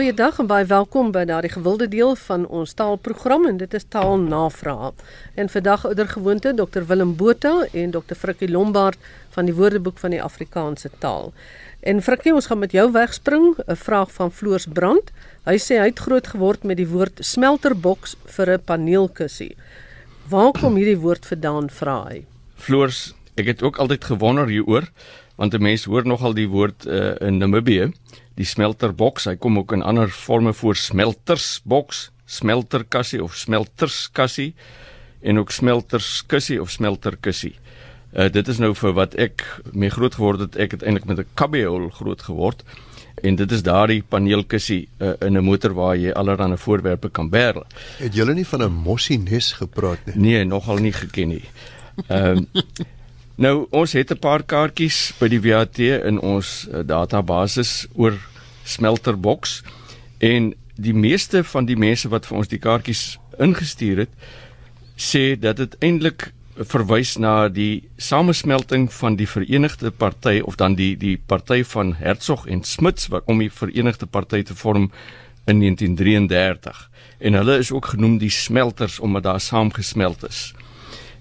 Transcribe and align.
Goeiedag 0.00 0.38
en 0.40 0.46
baie 0.48 0.64
welkom 0.64 1.10
by 1.12 1.26
daardie 1.28 1.50
gewilde 1.52 1.84
deel 1.92 2.14
van 2.16 2.46
ons 2.48 2.70
taalprogram 2.72 3.42
en 3.50 3.58
dit 3.60 3.74
is 3.76 3.84
taalnavraag. 3.92 5.02
En 5.36 5.50
vandag 5.52 5.84
oudergewoonte 5.90 6.54
Dr 6.56 6.86
Willem 6.88 7.10
Botha 7.20 7.66
en 7.76 7.92
Dr 7.92 8.16
Frikkie 8.16 8.48
Lombard 8.48 8.96
van 9.36 9.44
die 9.44 9.52
Woordeboek 9.58 10.00
van 10.00 10.16
die 10.16 10.22
Afrikaanse 10.24 10.88
taal. 11.04 11.34
En 11.84 12.00
Frikkie, 12.00 12.32
ons 12.32 12.48
gaan 12.48 12.62
met 12.64 12.72
jou 12.72 12.86
wegspring, 12.96 13.60
'n 13.60 13.76
vraag 13.76 14.12
van 14.16 14.32
Floors 14.32 14.66
Brand. 14.72 15.12
Hy 15.44 15.58
sê 15.60 15.76
hy 15.76 15.92
het 15.92 15.98
groot 15.98 16.26
geword 16.26 16.64
met 16.64 16.76
die 16.76 16.88
woord 16.88 17.20
smelterboks 17.20 18.16
vir 18.24 18.56
'n 18.56 18.64
paneelkussie. 18.64 19.56
Waar 20.28 20.52
kom 20.52 20.76
hierdie 20.76 21.00
woord 21.00 21.26
vandaan, 21.26 21.68
vra 21.68 22.04
hy? 22.08 22.24
Floors, 22.56 23.12
ek 23.36 23.46
het 23.46 23.62
ook 23.62 23.76
altyd 23.76 24.04
gewonder 24.04 24.48
hieroor 24.48 24.88
want 25.36 25.54
'n 25.54 25.62
mens 25.62 25.84
hoor 25.84 26.06
nogal 26.06 26.34
die 26.34 26.48
woord 26.48 26.86
uh, 26.86 27.14
in 27.20 27.38
Namibië, 27.38 27.92
die 28.40 28.48
smelterboks. 28.48 29.28
Hy 29.28 29.36
kom 29.40 29.58
ook 29.60 29.74
in 29.76 29.84
ander 29.86 30.10
forme 30.12 30.54
voor 30.56 30.78
smeltersboks, 30.78 32.08
smelterkassie 32.30 33.22
of 33.24 33.36
smelterskassie 33.36 34.52
en 35.20 35.40
ook 35.42 35.52
smelterskussie 35.52 36.60
of 36.62 36.70
smelterkussie. 36.72 37.56
Uh, 38.10 38.26
dit 38.32 38.48
is 38.48 38.58
nou 38.58 38.72
vir 38.74 38.94
wat 38.96 39.16
ek 39.20 39.44
mee 39.72 39.92
groot 39.92 40.16
geword 40.16 40.46
het. 40.46 40.56
Ek 40.58 40.78
het 40.78 40.86
eintlik 40.86 41.06
met 41.06 41.18
'n 41.18 41.28
kabeol 41.34 41.90
groot 41.90 42.22
geword. 42.22 42.64
En 43.22 43.36
dit 43.36 43.52
is 43.52 43.62
daardie 43.62 44.02
paneelkussie 44.02 44.88
uh, 44.98 45.12
in 45.20 45.36
'n 45.36 45.44
motor 45.44 45.74
waar 45.74 45.96
jy 45.96 46.10
allerlei 46.12 46.56
voorwerpe 46.56 47.10
kan 47.10 47.30
bære. 47.30 47.64
Het 47.98 48.14
julle 48.14 48.34
nie 48.34 48.46
van 48.46 48.62
'n 48.62 48.72
mossie 48.72 49.18
nes 49.18 49.52
gepraat 49.52 49.98
nie? 50.06 50.16
Nee, 50.16 50.44
nogal 50.44 50.78
nie 50.78 50.92
geken 50.92 51.28
nie. 51.28 51.44
Ehm 52.08 52.36
um, 52.36 52.46
Nou 53.40 53.66
ons 53.72 53.92
het 53.96 54.10
'n 54.12 54.18
paar 54.18 54.42
kaartjies 54.42 55.14
by 55.18 55.28
die 55.28 55.40
WAT 55.40 55.78
in 55.78 56.20
ons 56.20 56.68
uh, 56.68 56.80
database 56.84 57.88
oor 57.96 58.18
smelterboks 58.64 59.62
en 60.18 60.54
die 60.76 60.94
meeste 60.94 61.44
van 61.44 61.66
die 61.66 61.76
mense 61.76 62.08
wat 62.08 62.26
vir 62.26 62.36
ons 62.36 62.48
die 62.48 62.60
kaartjies 62.62 63.18
ingestuur 63.38 64.04
het 64.06 64.12
sê 64.96 65.34
dat 65.40 65.56
dit 65.56 65.76
eintlik 65.80 66.30
verwys 66.60 67.14
na 67.16 67.48
die 67.48 67.88
samesmelting 67.96 68.90
van 68.92 69.16
die 69.16 69.28
Verenigde 69.28 69.90
Party 69.90 70.40
of 70.44 70.58
dan 70.60 70.74
die 70.76 70.96
die 70.96 71.16
party 71.16 71.62
van 71.64 71.94
Hertzog 71.96 72.46
en 72.46 72.64
Smuts 72.64 73.08
wat 73.08 73.24
om 73.26 73.40
die 73.40 73.50
Verenigde 73.50 74.06
Party 74.06 74.42
te 74.42 74.54
vorm 74.54 74.90
in 75.46 75.60
1933 75.60 76.90
en 77.18 77.36
hulle 77.38 77.58
is 77.58 77.72
ook 77.72 77.92
genoem 77.94 78.18
die 78.18 78.30
smelters 78.30 78.98
omdat 79.00 79.22
daar 79.22 79.40
saamgesmelt 79.40 80.24
is. 80.28 80.52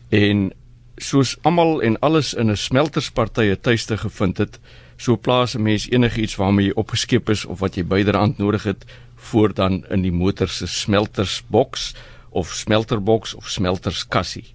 En 0.09 0.51
soos 0.97 1.37
almal 1.41 1.81
en 1.81 1.99
alles 1.99 2.33
in 2.33 2.51
'n 2.51 2.57
smelterspartye 2.57 3.59
tuiste 3.59 3.97
gevind 3.97 4.37
het, 4.37 4.59
so 4.99 5.15
plaas 5.15 5.55
'n 5.55 5.61
mens 5.61 5.89
enigiets 5.89 6.35
waarmee 6.35 6.65
jy 6.65 6.73
opgeskep 6.75 7.29
is 7.29 7.45
of 7.45 7.59
wat 7.59 7.75
jy 7.75 7.83
byderhand 7.83 8.37
nodig 8.37 8.63
het 8.63 8.85
voor 9.15 9.53
dan 9.53 9.85
in 9.89 10.01
die 10.01 10.11
motor 10.11 10.47
se 10.47 10.67
smeltersboks 10.67 11.95
of 12.29 12.53
smelterboks 12.53 13.33
of 13.33 13.49
smelterskassie. 13.49 14.53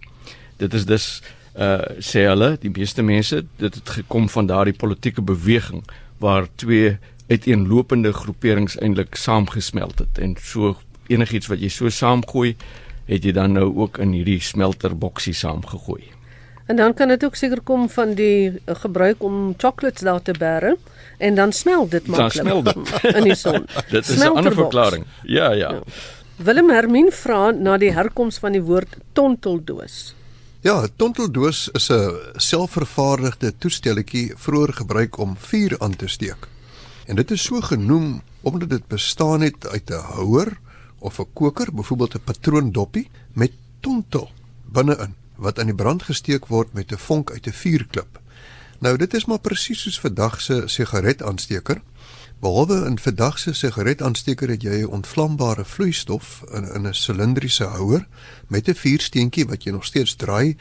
Dit 0.56 0.74
is 0.74 0.84
dus 0.84 1.22
uh 1.56 1.82
sê 1.98 2.26
hulle, 2.26 2.56
die 2.60 2.70
meeste 2.70 3.02
mense, 3.02 3.44
dit 3.56 3.74
het 3.74 3.88
gekom 3.88 4.28
van 4.28 4.46
daardie 4.46 4.74
politieke 4.74 5.22
beweging 5.22 5.84
waar 6.18 6.48
twee 6.54 6.96
uiteenlopende 7.28 8.12
groeperings 8.12 8.76
eintlik 8.76 9.14
saamgesmelt 9.14 9.98
het 9.98 10.18
en 10.18 10.36
so 10.40 10.76
enigiets 11.06 11.46
wat 11.46 11.60
jy 11.60 11.68
so 11.68 11.88
saamgooi, 11.88 12.56
het 13.06 13.24
jy 13.24 13.32
dan 13.32 13.52
nou 13.52 13.70
ook 13.76 13.98
in 13.98 14.12
hierdie 14.16 14.40
smelterboksie 14.40 15.34
saamgegooi. 15.34 16.13
En 16.66 16.76
dan 16.76 16.94
kan 16.94 17.08
dit 17.08 17.24
ook 17.24 17.34
seker 17.34 17.60
kom 17.60 17.88
van 17.90 18.14
die 18.14 18.50
uh, 18.50 18.74
gebruik 18.74 19.22
om 19.22 19.54
chocolates 19.56 20.00
daar 20.00 20.22
te 20.22 20.32
bære 20.38 20.76
en 21.18 21.34
dan 21.34 21.52
smelt 21.52 21.90
dit 21.90 22.06
maklik. 22.06 22.32
Dan 22.32 22.44
smel 22.44 22.62
dit 22.62 23.14
in 23.18 23.22
die 23.22 23.34
son. 23.34 23.66
dit 23.94 24.08
is 24.08 24.18
'n 24.18 24.32
ander 24.32 24.54
verklaring. 24.54 25.04
Ja, 25.22 25.52
ja, 25.52 25.70
ja. 25.70 25.82
Willem 26.36 26.70
Hermien 26.70 27.12
vra 27.12 27.50
na 27.50 27.76
die 27.78 27.92
herkoms 27.92 28.38
van 28.38 28.52
die 28.52 28.62
woord 28.62 28.96
tonteldoos. 29.12 30.14
Ja, 30.60 30.86
tonteldoos 30.96 31.68
is 31.72 31.90
'n 31.92 32.16
selfvervaardigde 32.36 33.52
toestelletjie 33.58 34.32
vroeër 34.36 34.72
gebruik 34.72 35.18
om 35.18 35.36
vuur 35.38 35.76
aan 35.78 35.96
te 35.96 36.08
steek. 36.08 36.48
En 37.06 37.16
dit 37.16 37.30
is 37.30 37.42
so 37.42 37.60
genoem 37.60 38.22
omdat 38.40 38.68
dit 38.68 38.86
bestaan 38.86 39.40
het 39.40 39.68
uit 39.68 39.90
'n 39.90 40.00
houer 40.16 40.56
of 40.98 41.18
'n 41.18 41.26
koker, 41.32 41.68
byvoorbeeld 41.72 42.14
'n 42.14 42.24
patroondoppie 42.24 43.10
met 43.32 43.52
tontel 43.80 44.30
binne-in 44.64 45.23
wat 45.36 45.58
aan 45.58 45.66
die 45.66 45.74
brand 45.74 46.02
gesteek 46.02 46.46
word 46.46 46.72
met 46.72 46.92
'n 46.92 46.98
vonk 46.98 47.30
uit 47.30 47.46
'n 47.46 47.52
vuurklip. 47.52 48.20
Nou 48.78 48.96
dit 48.96 49.14
is 49.14 49.24
maar 49.24 49.38
presies 49.38 49.82
soos 49.82 50.00
vandag 50.00 50.40
se 50.40 50.62
sigaretaansteker. 50.66 51.82
Behalwe 52.40 52.86
in 52.86 52.98
vandag 52.98 53.38
se 53.38 53.52
sigaretaansteker 53.52 54.48
het 54.48 54.62
jy 54.62 54.82
'n 54.82 54.86
ontvlambare 54.86 55.64
vloeistof 55.64 56.42
in 56.52 56.64
in 56.74 56.86
'n 56.86 56.94
silindriese 56.94 57.64
houer 57.64 58.06
met 58.48 58.68
'n 58.68 58.74
vuursteentjie 58.74 59.46
wat 59.46 59.62
jy 59.62 59.70
nog 59.70 59.84
steeds 59.84 60.14
draai 60.14 60.56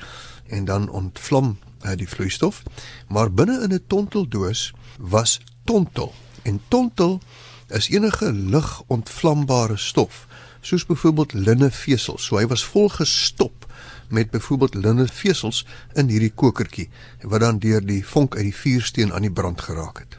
en 0.48 0.66
dan 0.66 0.90
ontvlam 0.90 1.58
uh, 1.86 1.92
die 1.96 2.10
vloeistof. 2.10 2.64
Maar 3.08 3.34
binne 3.34 3.62
in 3.62 3.74
'n 3.74 3.84
tonteldoos 3.88 4.74
was 4.98 5.40
tontel. 5.64 6.14
En 6.42 6.62
tontel 6.68 7.20
is 7.68 7.90
enige 7.90 8.34
lig 8.34 8.82
ontvlambare 8.88 9.78
stof, 9.78 10.28
soos 10.62 10.86
byvoorbeeld 10.86 11.34
linnevesels. 11.34 12.26
So 12.26 12.38
hy 12.38 12.48
was 12.48 12.66
vol 12.66 12.90
gestop 12.90 13.63
met 14.10 14.32
byvoorbeeld 14.32 14.76
linnevesels 14.76 15.66
in 15.94 16.08
hierdie 16.08 16.32
kokertjie 16.36 16.90
wat 17.22 17.40
dan 17.40 17.60
deur 17.60 17.82
die 17.86 18.06
vonk 18.06 18.36
uit 18.36 18.44
die 18.44 18.56
vuursteen 18.56 19.14
aan 19.14 19.22
die 19.22 19.32
brand 19.32 19.62
geraak 19.62 20.00
het. 20.00 20.18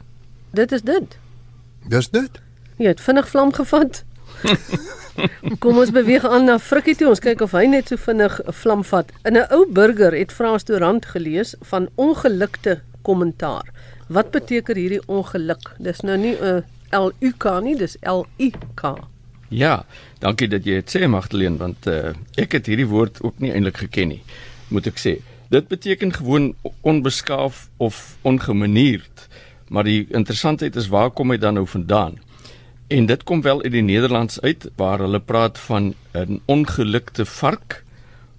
Dit 0.51 0.71
is 0.71 0.81
dit. 0.81 1.17
Dis 1.87 2.09
dit. 2.09 2.41
Jy 2.77 2.87
het 2.87 3.01
vinnig 3.01 3.29
vlam 3.29 3.53
gevat. 3.53 4.03
Kom 5.63 5.77
ons 5.77 5.91
beweeg 5.95 6.25
aan 6.27 6.47
na 6.49 6.57
Frikkie 6.59 6.95
toe. 6.95 7.09
Ons 7.13 7.23
kyk 7.23 7.41
of 7.45 7.55
hy 7.55 7.65
net 7.71 7.91
so 7.91 7.97
vinnig 7.97 8.39
'n 8.43 8.55
vlam 8.61 8.83
vat. 8.83 9.11
In 9.23 9.37
'n 9.37 9.47
ou 9.51 9.65
burger 9.67 10.13
het 10.13 10.31
Frans 10.31 10.63
Durant 10.63 11.05
gelees 11.05 11.55
van 11.61 11.89
ongelukte 11.95 12.81
kommentaar. 13.01 13.71
Wat 14.07 14.31
beteken 14.31 14.75
hierdie 14.75 15.01
ongeluk? 15.07 15.75
Dis 15.79 16.01
nou 16.01 16.17
nie 16.17 16.35
'n 16.35 16.63
L 16.91 17.11
U 17.19 17.31
K 17.37 17.59
nie, 17.61 17.75
dis 17.75 17.97
L 18.01 18.25
I 18.39 18.51
K. 18.75 18.95
Ja, 19.49 19.85
dankie 20.19 20.47
dat 20.47 20.65
jy 20.65 20.81
dit 20.81 20.89
sê 20.89 21.07
Magdalene 21.07 21.57
want 21.57 21.87
uh, 21.87 22.13
ek 22.35 22.57
het 22.57 22.65
hierdie 22.65 22.89
woord 22.89 23.21
ook 23.21 23.39
nie 23.39 23.51
eintlik 23.51 23.77
geken 23.77 24.07
nie, 24.15 24.21
moet 24.73 24.87
ek 24.87 24.97
sê. 24.97 25.19
Dit 25.53 25.67
beteken 25.67 26.13
gewoon 26.13 26.55
onbeskaaf 26.81 27.67
of 27.77 28.17
ongemanierd. 28.21 29.27
Maar 29.69 29.83
die 29.83 30.05
interessantheid 30.09 30.75
is 30.75 30.87
waar 30.87 31.11
kom 31.11 31.29
dit 31.29 31.41
dan 31.41 31.53
nou 31.53 31.67
vandaan? 31.67 32.17
En 32.87 33.05
dit 33.05 33.23
kom 33.23 33.41
wel 33.41 33.63
uit 33.63 33.71
die 33.71 33.81
Nederlands 33.81 34.41
uit 34.41 34.69
waar 34.75 34.99
hulle 34.99 35.19
praat 35.19 35.59
van 35.59 35.93
'n 36.13 36.41
ongelukte 36.45 37.25
vark 37.25 37.83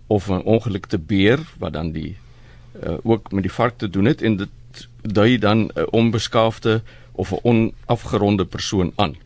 of 0.06 0.28
'n 0.28 0.42
ongelukte 0.44 0.98
beer 0.98 1.38
wat 1.58 1.72
dan 1.72 1.90
die 1.92 2.16
uh, 2.84 2.98
ook 3.02 3.32
met 3.32 3.42
die 3.42 3.52
vark 3.52 3.78
te 3.78 3.90
doen 3.90 4.04
het 4.04 4.22
en 4.22 4.36
dit 4.36 4.48
dui 5.02 5.38
dan 5.38 5.70
'n 5.74 5.90
onbeskaafde 5.90 6.82
of 7.12 7.32
'n 7.32 7.38
onafgeronde 7.42 8.44
persoon 8.44 8.92
aan. 8.96 9.16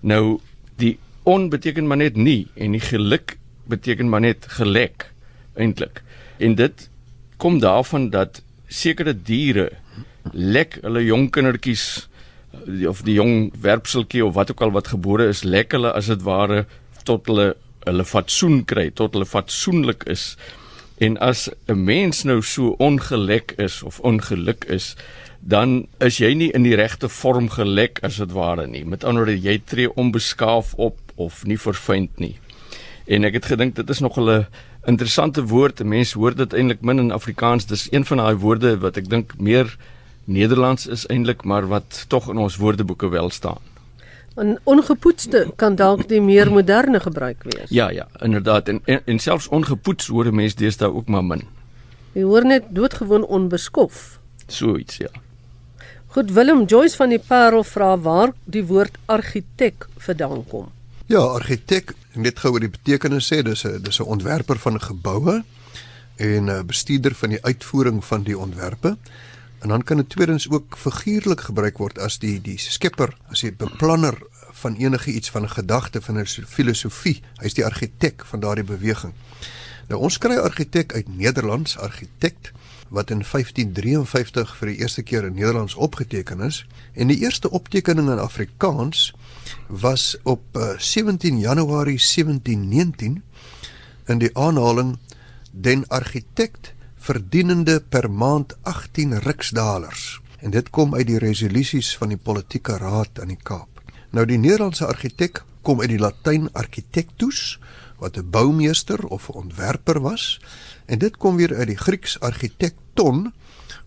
Nou 0.00 0.40
die 0.78 0.96
on 1.28 1.48
beteken 1.52 1.86
maar 1.86 2.00
net 2.00 2.16
nie 2.16 2.46
en 2.56 2.76
die 2.76 2.82
geluk 2.82 3.36
beteken 3.68 4.08
maar 4.08 4.24
net 4.24 4.46
gelek 4.58 5.10
eintlik. 5.58 6.02
En 6.38 6.54
dit 6.54 6.88
kom 7.36 7.58
daarvan 7.60 8.10
dat 8.10 8.42
sekere 8.68 9.14
diere 9.14 9.70
lek 10.32 10.78
hulle 10.82 11.04
jong 11.04 11.28
kindertjies 11.34 12.08
of 12.88 13.02
die 13.06 13.16
jong 13.18 13.50
werpseltjie 13.62 14.24
of 14.24 14.34
wat 14.36 14.52
ook 14.52 14.62
al 14.66 14.74
wat 14.76 14.92
gebore 14.92 15.28
is, 15.32 15.44
lek 15.44 15.72
hulle 15.76 15.92
as 15.92 16.08
dit 16.10 16.22
ware 16.26 16.64
tot 17.08 17.28
hulle 17.30 17.54
hulle 17.88 18.04
fatsoen 18.04 18.64
kry, 18.68 18.90
tot 18.92 19.14
hulle 19.16 19.28
fatsoenlik 19.28 20.02
is. 20.12 20.34
En 21.00 21.16
as 21.24 21.48
'n 21.68 21.84
mens 21.84 22.24
nou 22.24 22.42
so 22.42 22.74
ongelek 22.78 23.54
is 23.56 23.82
of 23.82 24.00
ongeluk 24.00 24.64
is, 24.64 24.96
dan 25.40 25.86
is 25.98 26.18
jy 26.18 26.32
nie 26.34 26.50
in 26.54 26.62
die 26.62 26.76
regte 26.76 27.08
vorm 27.08 27.48
gelek 27.48 28.00
as 28.02 28.16
dit 28.16 28.32
ware 28.32 28.66
nie. 28.66 28.84
Met 28.84 29.04
ander 29.04 29.24
woorde, 29.24 29.40
jy 29.40 29.58
tree 29.64 29.94
onbeskaaf 29.94 30.74
op 30.74 30.98
of 31.16 31.44
nie 31.44 31.58
verfynd 31.58 32.18
nie. 32.18 32.36
En 33.06 33.24
ek 33.24 33.38
het 33.38 33.46
gedink 33.52 33.74
dit 33.74 33.90
is 33.90 34.00
nog 34.00 34.18
'n 34.18 34.46
interessante 34.86 35.42
woord. 35.44 35.84
Mense 35.84 36.18
hoor 36.18 36.34
dit 36.34 36.52
eintlik 36.52 36.80
min 36.80 36.98
in 36.98 37.12
Afrikaans. 37.12 37.66
Dis 37.66 37.88
een 37.90 38.04
van 38.04 38.16
daai 38.16 38.36
woorde 38.36 38.78
wat 38.78 38.96
ek 38.96 39.08
dink 39.08 39.32
meer 39.38 39.76
Nederlands 40.24 40.86
is 40.86 41.06
eintlik, 41.06 41.44
maar 41.44 41.66
wat 41.68 42.04
tog 42.08 42.28
in 42.28 42.36
ons 42.36 42.56
woordeboeke 42.56 43.08
wel 43.08 43.30
staan. 43.30 43.60
'n 44.36 44.58
Ongepoetste 44.64 45.52
kan 45.56 45.74
dalk 45.74 46.08
die 46.08 46.20
meer 46.20 46.52
moderne 46.52 47.00
gebruik 47.00 47.42
wees. 47.42 47.68
Ja, 47.68 47.90
ja, 47.90 48.06
inderdaad. 48.20 48.68
En 48.68 48.80
en, 48.84 49.00
en 49.04 49.18
selfs 49.18 49.48
ongepoets 49.48 50.06
hoor 50.06 50.34
mense 50.34 50.56
deesdae 50.56 50.92
ook 50.94 51.08
maar 51.08 51.24
min. 51.24 51.42
Jy 52.12 52.22
hoor 52.22 52.46
net 52.46 52.62
doodgewoon 52.68 53.24
onbeskof. 53.26 54.18
So 54.46 54.76
iets, 54.76 54.96
ja. 54.96 55.08
Goed 56.08 56.30
Willem 56.32 56.64
Joyce 56.64 56.96
van 56.96 57.10
die 57.12 57.18
Parel 57.20 57.60
vra 57.68 57.90
waar 58.00 58.30
die 58.48 58.62
woord 58.64 58.94
argitek 59.12 59.84
vandaan 60.00 60.40
kom. 60.48 60.70
Ja, 61.12 61.20
argitek, 61.20 61.92
net 62.16 62.40
gou 62.40 62.54
oor 62.54 62.64
die 62.64 62.70
betekenis 62.72 63.28
sê, 63.28 63.42
dis 63.44 63.66
'n 63.66 63.82
dis 63.84 64.00
'n 64.00 64.08
ontwerper 64.08 64.56
van 64.56 64.80
geboue 64.80 65.44
en 66.16 66.48
'n 66.48 66.66
bestuurder 66.66 67.14
van 67.14 67.28
die 67.28 67.44
uitvoering 67.44 68.04
van 68.04 68.22
die 68.22 68.38
ontwerpe. 68.38 68.96
En 69.60 69.68
dan 69.68 69.82
kan 69.82 69.96
dit 69.96 70.08
tweedens 70.08 70.48
ook 70.50 70.78
figuurlik 70.78 71.40
gebruik 71.40 71.78
word 71.78 71.98
as 71.98 72.18
die 72.18 72.40
die 72.40 72.58
skepper, 72.58 73.16
as 73.28 73.40
die 73.40 73.52
beplanner 73.52 74.16
van 74.52 74.76
enige 74.76 75.12
iets 75.12 75.30
van 75.30 75.42
'n 75.42 75.50
gedagte 75.50 76.00
van 76.00 76.18
'n 76.18 76.26
filosofie. 76.26 77.20
Hy's 77.36 77.54
die 77.54 77.64
argitek 77.64 78.24
van 78.24 78.40
daardie 78.40 78.64
beweging. 78.64 79.12
Nou 79.88 80.00
ons 80.00 80.18
kry 80.18 80.36
argitek 80.36 80.94
uit 80.94 81.16
Nederlands, 81.16 81.78
argitek 81.78 82.52
wat 82.88 83.10
in 83.10 83.22
1553 83.22 84.54
vir 84.56 84.70
die 84.72 84.78
eerste 84.80 85.02
keer 85.02 85.24
in 85.28 85.34
Nederlands 85.34 85.74
opgeteken 85.74 86.40
is 86.40 86.64
en 86.94 87.12
die 87.12 87.20
eerste 87.20 87.50
optekening 87.50 88.10
in 88.10 88.18
Afrikaans 88.22 89.12
was 89.66 90.16
op 90.22 90.58
17 90.78 91.34
eh, 91.34 91.40
Januarie 91.40 91.98
1719 92.00 93.22
in 94.06 94.18
die 94.18 94.32
aanhaling 94.36 94.96
den 95.50 95.84
architect 95.88 96.72
verdienende 96.96 97.80
per 97.80 98.10
maand 98.10 98.56
18 98.62 99.18
riksdalers 99.18 100.20
en 100.40 100.50
dit 100.54 100.70
kom 100.70 100.94
uit 100.94 101.06
die 101.06 101.18
resolusies 101.18 101.96
van 101.98 102.14
die 102.14 102.20
politieke 102.20 102.76
raad 102.78 103.18
aan 103.20 103.32
die 103.32 103.42
Kaap. 103.42 103.82
Nou 104.14 104.24
die 104.26 104.38
Nederlandse 104.38 104.86
argitek 104.86 105.42
kom 105.66 105.82
uit 105.82 105.90
die 105.92 106.00
Latyn 106.00 106.46
architectus 106.56 107.58
wat 107.98 108.16
'n 108.16 108.30
boumeester 108.30 109.06
of 109.06 109.28
'n 109.28 109.32
ontwerper 109.32 110.00
was 110.00 110.40
en 110.86 110.98
dit 110.98 111.16
kom 111.16 111.36
weer 111.36 111.54
uit 111.54 111.66
die 111.66 111.76
Grieks 111.76 112.20
architecton 112.20 113.32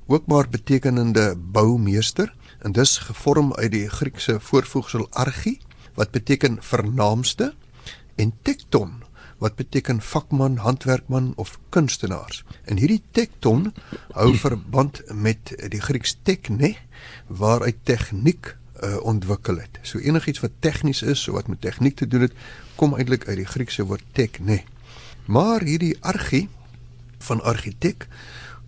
ook 0.05 0.25
maar 0.25 0.49
betekenende 0.49 1.35
boumeester 1.35 2.33
en 2.59 2.71
dis 2.71 2.97
gevorm 2.97 3.53
uit 3.53 3.71
die 3.71 3.89
Griekse 3.89 4.39
voorvoegsel 4.39 5.07
archi 5.09 5.59
wat 5.93 6.11
beteken 6.11 6.57
vernaamste 6.59 7.53
en 8.15 8.33
tekton 8.41 9.03
wat 9.41 9.55
beteken 9.55 10.01
vakman, 10.01 10.57
handwerkman 10.57 11.33
of 11.35 11.59
kunstenaars. 11.69 12.43
En 12.63 12.77
hierdie 12.77 13.01
tekton 13.11 13.73
hou 14.13 14.35
verband 14.37 15.01
met 15.13 15.55
die 15.73 15.81
Grieks 15.81 16.13
tekne 16.21 16.75
waaruit 17.27 17.79
tegniek 17.83 18.55
uh, 18.83 18.97
ontwikkel 19.05 19.61
het. 19.61 19.79
So 19.81 19.99
enigiets 19.99 20.41
wat 20.43 20.51
tegnies 20.59 21.01
is, 21.01 21.23
so 21.23 21.35
wat 21.37 21.47
met 21.47 21.61
tegniek 21.61 21.95
te 21.95 22.07
doen 22.07 22.27
het, 22.27 22.33
kom 22.75 22.95
eintlik 22.97 23.27
uit 23.27 23.37
die 23.37 23.47
Griekse 23.47 23.85
woord 23.85 24.03
tekne. 24.17 24.61
Maar 25.25 25.61
hierdie 25.61 25.95
argi 26.01 26.47
van 27.21 27.41
argitek 27.41 28.07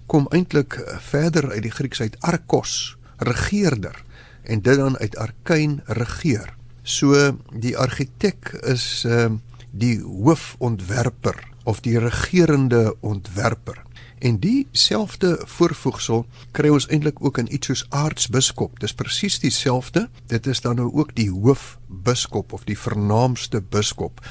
kom 0.06 0.28
eintlik 0.32 0.78
uh, 0.78 0.98
verder 1.00 1.52
uit 1.52 1.64
die 1.66 1.74
Grieks 1.74 2.02
uit 2.02 2.18
arkos, 2.22 2.98
regeerder 3.18 4.04
en 4.44 4.62
dit 4.62 4.78
dan 4.78 4.98
uit 4.98 5.18
arkein 5.18 5.82
regeer. 5.86 6.54
So 6.84 7.16
die 7.56 7.78
argitek 7.78 8.52
is 8.68 9.06
uh, 9.08 9.32
die 9.72 10.02
hoofontwerper 10.04 11.40
of 11.64 11.80
die 11.80 12.00
regerende 12.00 12.96
ontwerper. 13.00 13.80
En 14.24 14.38
dieselfde 14.40 15.42
voorvoegsel 15.52 16.22
kry 16.56 16.70
ons 16.72 16.86
eintlik 16.88 17.18
ook 17.20 17.42
in 17.42 17.50
iets 17.52 17.68
soos 17.68 17.82
aartsbiskop. 17.92 18.78
Dis 18.80 18.96
presies 18.96 19.36
dieselfde. 19.44 20.06
Dit 20.32 20.48
is 20.48 20.62
dan 20.64 20.80
nou 20.80 20.88
ook 20.94 21.12
die 21.18 21.28
hoofbiskop 21.28 22.54
of 22.56 22.64
die 22.64 22.78
vernaamste 22.80 23.60
biskop. 23.60 24.24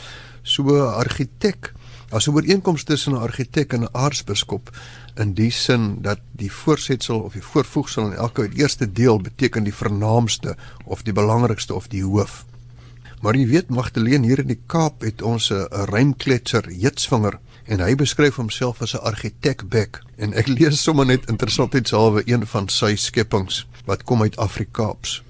So 0.42 0.78
argitek, 0.86 1.74
as 2.08 2.26
'n 2.26 2.32
ooreenkoms 2.32 2.84
tussen 2.84 3.12
'n 3.12 3.20
argitek 3.20 3.72
en 3.72 3.84
'n 3.84 3.92
aartsbiskop 3.92 4.70
in 5.16 5.34
die 5.34 5.50
sin 5.50 6.02
dat 6.02 6.20
die 6.32 6.52
voorsetsel 6.52 7.20
of 7.20 7.32
die 7.32 7.44
voorvoegsel 7.44 8.06
in 8.06 8.16
elke 8.16 8.48
eerste 8.54 8.92
deel 8.92 9.20
beteken 9.20 9.64
die 9.64 9.74
vernaamste 9.74 10.56
of 10.84 11.02
die 11.02 11.12
belangrikste 11.12 11.74
of 11.74 11.88
die 11.88 12.04
hoof. 12.04 12.44
Maar 13.20 13.36
jy 13.36 13.46
weet 13.46 13.68
Magdalene 13.68 14.26
hier 14.26 14.38
in 14.38 14.46
die 14.46 14.62
Kaap 14.66 15.00
het 15.00 15.22
ons 15.22 15.50
'n 15.50 15.66
rymkletser 15.70 16.72
Jitsvinger 16.72 17.38
en 17.66 17.80
hy 17.80 17.94
beskryf 17.94 18.36
homself 18.36 18.82
as 18.82 18.94
'n 18.94 19.04
argitek 19.04 19.68
bek 19.68 20.00
en 20.16 20.34
ek 20.34 20.48
lees 20.56 20.82
sommer 20.82 21.06
net 21.06 21.28
interessantheidshalwe 21.30 22.22
een 22.26 22.46
van 22.46 22.68
sy 22.68 22.94
skepings 22.96 23.66
wat 23.86 24.04
kom 24.04 24.22
uit 24.22 24.36
Afrikaans. 24.36 25.22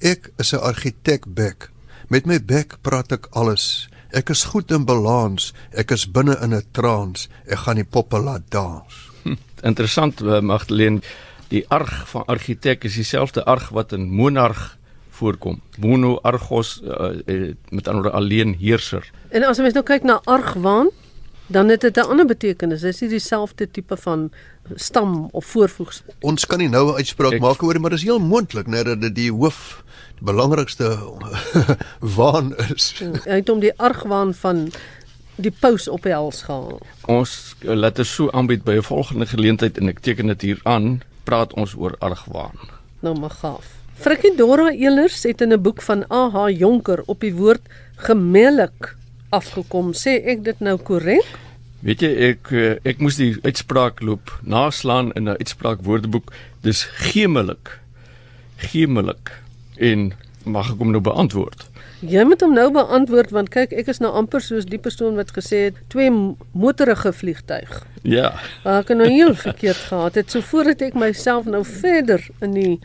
Ek 0.00 0.30
is 0.38 0.52
'n 0.52 0.62
argitek 0.62 1.26
bek. 1.26 1.70
Met 2.08 2.26
my 2.26 2.38
bek 2.40 2.78
praat 2.82 3.12
ek 3.12 3.26
alles. 3.30 3.88
Ek 4.10 4.30
is 4.30 4.44
goed 4.44 4.70
in 4.70 4.84
balans. 4.84 5.52
Ek 5.72 5.90
is 5.90 6.10
binne 6.10 6.38
in 6.42 6.54
'n 6.54 6.62
trance. 6.72 7.28
Ek 7.46 7.58
gaan 7.58 7.76
die 7.76 7.84
poppe 7.84 8.18
laat 8.18 8.50
dans. 8.50 9.10
Hm, 9.22 9.36
interessant 9.62 10.20
eh, 10.20 10.40
Magdalene, 10.40 11.00
die 11.48 11.64
arg 11.68 12.08
van 12.08 12.24
argitek 12.26 12.84
is 12.84 12.94
dieselfde 12.94 13.44
arg 13.44 13.68
wat 13.68 13.92
in 13.92 14.10
monarg 14.10 14.78
voorkom. 15.18 15.60
Mono 15.78 16.18
argos 16.22 16.80
uh, 16.84 17.52
met 17.68 17.88
ander 17.88 18.10
alleen 18.10 18.54
heerser. 18.58 19.10
En 19.28 19.42
as 19.48 19.58
ons 19.58 19.74
nou 19.74 19.84
kyk 19.84 20.06
na 20.06 20.20
argwaan, 20.24 20.92
dan 21.48 21.68
het 21.68 21.80
dit 21.80 21.96
'n 21.96 22.08
ander 22.08 22.26
betekenis. 22.26 22.80
Dis 22.80 23.00
nie 23.00 23.10
dieselfde 23.10 23.70
tipe 23.70 23.96
van 23.96 24.30
stam 24.74 25.28
of 25.32 25.44
voorvoegsel. 25.44 26.04
Ons 26.20 26.46
kan 26.46 26.58
nie 26.58 26.68
nou 26.68 26.90
'n 26.90 26.96
uitspraak 26.96 27.32
Ek, 27.32 27.40
maak 27.40 27.62
oor 27.62 27.72
dit, 27.72 27.80
maar 27.82 27.90
dit 27.90 27.98
is 27.98 28.04
heel 28.04 28.18
moontlik 28.20 28.66
net 28.66 28.84
dat 28.84 29.00
dit 29.00 29.14
die 29.14 29.32
hoof 29.32 29.82
die 30.14 30.24
belangrikste 30.24 30.98
waan 32.16 32.56
is. 32.56 32.94
Ja, 32.98 33.10
hy 33.24 33.40
het 33.40 33.48
om 33.48 33.60
die 33.60 33.72
argwaan 33.76 34.34
van 34.34 34.70
die 35.36 35.52
pos 35.60 35.88
op 35.88 36.02
die 36.02 36.12
hals 36.12 36.42
gehaal. 36.42 36.80
Ons 37.06 37.54
laat 37.60 37.96
dit 37.96 38.06
so 38.06 38.30
aanbied 38.30 38.64
by 38.64 38.72
'n 38.72 38.82
volgende 38.82 39.26
geleentheid 39.26 39.78
en 39.78 39.88
ek 39.88 40.00
teken 40.00 40.26
dit 40.26 40.40
hier 40.42 40.60
aan, 40.62 41.02
praat 41.24 41.52
ons 41.54 41.74
oor 41.74 41.94
argwaan. 41.98 42.58
Nou 43.00 43.18
maar 43.18 43.30
gaaf. 43.30 43.66
Frikkie 43.94 44.36
Dora 44.36 44.70
Elers 44.70 45.22
het 45.22 45.40
in 45.40 45.52
'n 45.52 45.62
boek 45.62 45.82
van 45.82 46.04
AH 46.08 46.48
Jonker 46.48 47.02
op 47.06 47.20
die 47.20 47.34
woord 47.34 47.62
gemelik 47.96 48.97
afgekom. 49.30 49.92
Sê 49.94 50.18
ek 50.24 50.44
dit 50.46 50.60
nou 50.64 50.76
korrek? 50.78 51.26
Weet 51.86 52.02
jy 52.02 52.10
ek 52.32 52.50
eh, 52.50 52.76
ek 52.88 53.02
moes 53.02 53.18
die 53.20 53.36
uitspraak 53.44 54.00
loop 54.02 54.32
naslaan 54.42 55.12
in 55.14 55.28
'n 55.28 55.38
uitspraak 55.38 55.84
woordeboek. 55.86 56.32
Dis 56.62 56.84
gemelik. 57.12 57.78
Gemelik. 58.56 59.30
En 59.78 60.12
mag 60.44 60.72
ek 60.72 60.78
hom 60.78 60.90
nou 60.90 61.00
beantwoord? 61.00 61.68
Jy 62.00 62.22
moet 62.24 62.40
hom 62.40 62.54
nou 62.54 62.70
beantwoord 62.70 63.30
want 63.34 63.50
kyk 63.50 63.72
ek 63.72 63.88
is 63.90 63.98
nou 63.98 64.10
amper 64.14 64.42
soos 64.42 64.66
die 64.66 64.78
persoon 64.78 65.16
wat 65.18 65.32
gesê 65.34 65.68
het 65.68 65.78
twee 65.90 66.10
motorige 66.52 67.12
vliegtyg. 67.12 67.86
Ja. 68.02 68.38
Ek 68.64 68.86
kan 68.86 69.02
nou 69.02 69.08
heel 69.10 69.34
verkeerd 69.34 69.82
gehad 69.90 70.14
het. 70.14 70.30
So 70.30 70.40
voordat 70.40 70.82
ek 70.82 70.94
myself 70.94 71.46
nou 71.46 71.64
verder 71.64 72.22
in 72.40 72.54
die 72.54 72.78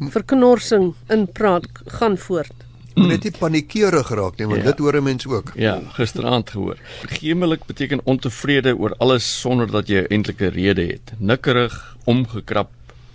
verknorsing 0.00 0.94
inpraat 1.12 1.68
gaan 1.98 2.16
voort. 2.18 2.63
Mm. 2.94 3.08
Net 3.10 3.24
nie 3.26 3.32
paniekerig 3.34 4.06
geraak 4.06 4.36
nie, 4.38 4.46
want 4.46 4.62
ja. 4.62 4.70
dit 4.70 4.78
hoor 4.78 4.96
'n 4.96 5.02
mens 5.02 5.26
ook. 5.26 5.52
Ja, 5.58 5.80
gisteraand 5.98 6.50
gehoor. 6.50 6.78
Gemelik 7.18 7.64
beteken 7.66 8.00
ontevrede 8.04 8.76
oor 8.76 8.94
alles 8.98 9.40
sonder 9.40 9.70
dat 9.70 9.88
jy 9.88 10.04
eintlik 10.08 10.40
'n 10.40 10.54
rede 10.54 10.86
het. 10.86 11.12
Nikkerig, 11.18 11.96
omgekrap, 12.04 12.70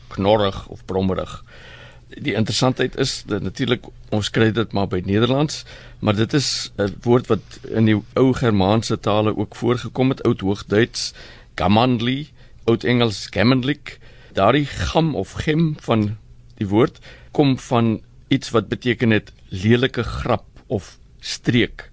knorrig 0.08 0.68
of 0.68 0.86
brommerig. 0.86 1.44
Die 2.08 2.34
interessantheid 2.34 2.98
is 2.98 3.24
dat 3.26 3.42
natuurlik 3.42 3.86
ons 4.10 4.30
kry 4.30 4.52
dit 4.52 4.72
maar 4.72 4.88
by 4.88 5.02
Nederlands, 5.06 5.64
maar 6.00 6.16
dit 6.16 6.34
is 6.34 6.72
'n 6.78 6.96
woord 7.02 7.28
wat 7.28 7.60
in 7.70 7.86
die 7.86 8.02
ou 8.14 8.34
Germaanse 8.34 9.00
tale 9.00 9.38
ook 9.38 9.56
voorgekom 9.56 10.10
het, 10.10 10.24
Oud-Hoogduits, 10.24 11.14
gamandli, 11.56 12.28
Oud-Engels 12.66 13.28
gamandlik. 13.32 14.00
Daardie 14.34 14.66
gam 14.66 15.16
of 15.16 15.32
gem 15.32 15.76
van 15.80 16.18
Die 16.60 16.68
woord 16.68 17.00
kom 17.32 17.56
van 17.70 18.00
iets 18.30 18.52
wat 18.56 18.70
beteken 18.70 19.12
het 19.12 19.32
lelike 19.50 20.04
grap 20.04 20.46
of 20.68 20.98
streek 21.20 21.90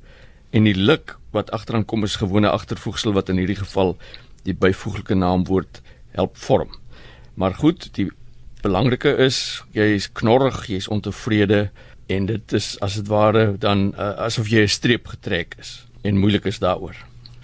en 0.51 0.69
die 0.69 0.77
lik 0.77 1.17
wat 1.35 1.51
agteraan 1.51 1.85
kom 1.85 2.05
is 2.05 2.19
gewone 2.21 2.51
agtervoegsel 2.51 3.13
wat 3.17 3.29
in 3.33 3.41
hierdie 3.41 3.59
geval 3.61 3.97
die 4.47 4.55
byvoeglike 4.55 5.17
naamwoord 5.19 5.83
help 6.17 6.37
vorm. 6.37 6.71
Maar 7.35 7.55
goed, 7.55 7.89
die 7.97 8.09
belangrike 8.63 9.13
is 9.27 9.63
jy 9.77 9.91
is 9.97 10.09
knorrig, 10.13 10.65
jy 10.71 10.81
is 10.81 10.89
ontevrede 10.89 11.67
en 12.13 12.29
dit 12.31 12.55
is 12.57 12.77
as 12.85 12.97
dit 13.01 13.11
ware 13.11 13.49
dan 13.61 13.91
uh, 13.97 14.15
asof 14.29 14.49
jy 14.49 14.63
'n 14.65 14.77
streep 14.79 15.07
getrek 15.17 15.57
is 15.59 15.83
en 16.03 16.19
moeilik 16.23 16.47
is 16.47 16.63
daaroor. 16.63 16.97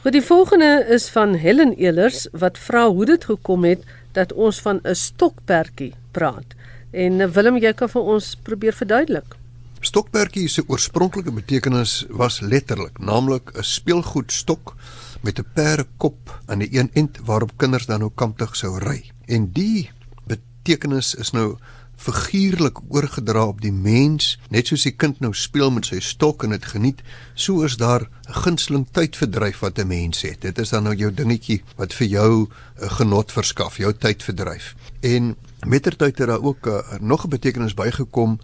Goed, 0.02 0.12
die 0.12 0.22
volgende 0.22 0.86
is 0.88 1.08
van 1.10 1.34
Helen 1.34 1.74
Elers 1.78 2.26
wat 2.32 2.58
vra 2.58 2.88
hoe 2.88 3.06
dit 3.06 3.24
gekom 3.24 3.64
het 3.64 3.84
dat 4.12 4.32
ons 4.32 4.60
van 4.60 4.80
'n 4.84 4.94
stokperdjie 4.94 5.92
praat. 6.10 6.54
En 6.92 7.20
eh, 7.20 7.30
Willem, 7.32 7.56
jy 7.56 7.72
kan 7.76 7.88
vir 7.88 8.10
ons 8.14 8.34
probeer 8.44 8.76
verduidelik. 8.76 9.36
Stokperdjie 9.82 10.46
se 10.48 10.62
oorspronklike 10.70 11.32
betekenis 11.34 12.04
was 12.14 12.38
letterlik, 12.40 13.00
naamlik 13.00 13.50
'n 13.56 13.64
speelgoedstok 13.64 14.74
met 15.22 15.38
'n 15.38 15.46
perdekop 15.54 16.40
aan 16.46 16.58
die 16.58 16.78
een 16.78 16.90
end 16.92 17.18
waarop 17.24 17.56
kinders 17.56 17.86
dan 17.86 18.00
nou 18.00 18.10
kamptig 18.14 18.56
sou 18.56 18.78
ry. 18.78 19.10
En 19.26 19.50
die 19.52 19.90
betekenis 20.26 21.14
is 21.14 21.30
nou 21.30 21.56
figuurlik 22.02 22.80
oorgedra 22.88 23.44
op 23.46 23.60
die 23.62 23.72
mens, 23.72 24.38
net 24.50 24.66
soos 24.66 24.82
die 24.82 24.94
kind 24.96 25.20
nou 25.22 25.32
speel 25.34 25.70
met 25.70 25.86
sy 25.86 26.00
stok 26.02 26.42
en 26.44 26.50
dit 26.56 26.64
geniet, 26.64 27.02
so 27.34 27.62
is 27.62 27.76
daar 27.76 28.08
'n 28.28 28.40
gunsteling 28.44 28.86
tydverdryf 28.90 29.60
wat 29.60 29.78
'n 29.78 29.86
mens 29.86 30.22
het. 30.22 30.40
Dit 30.40 30.58
is 30.58 30.70
dan 30.70 30.84
nou 30.84 30.94
jou 30.94 31.14
dingetjie 31.14 31.62
wat 31.76 31.94
vir 31.94 32.06
jou 32.06 32.48
'n 32.82 32.90
genot 32.98 33.32
verskaf, 33.32 33.76
jou 33.76 33.92
tydverdryf. 33.92 34.74
En 35.00 35.36
Mettertyd 35.66 36.18
het 36.18 36.26
daar 36.26 36.42
ook 36.42 36.66
uh, 36.66 36.80
nog 37.00 37.24
'n 37.24 37.28
betekenis 37.28 37.74
bygekom 37.74 38.40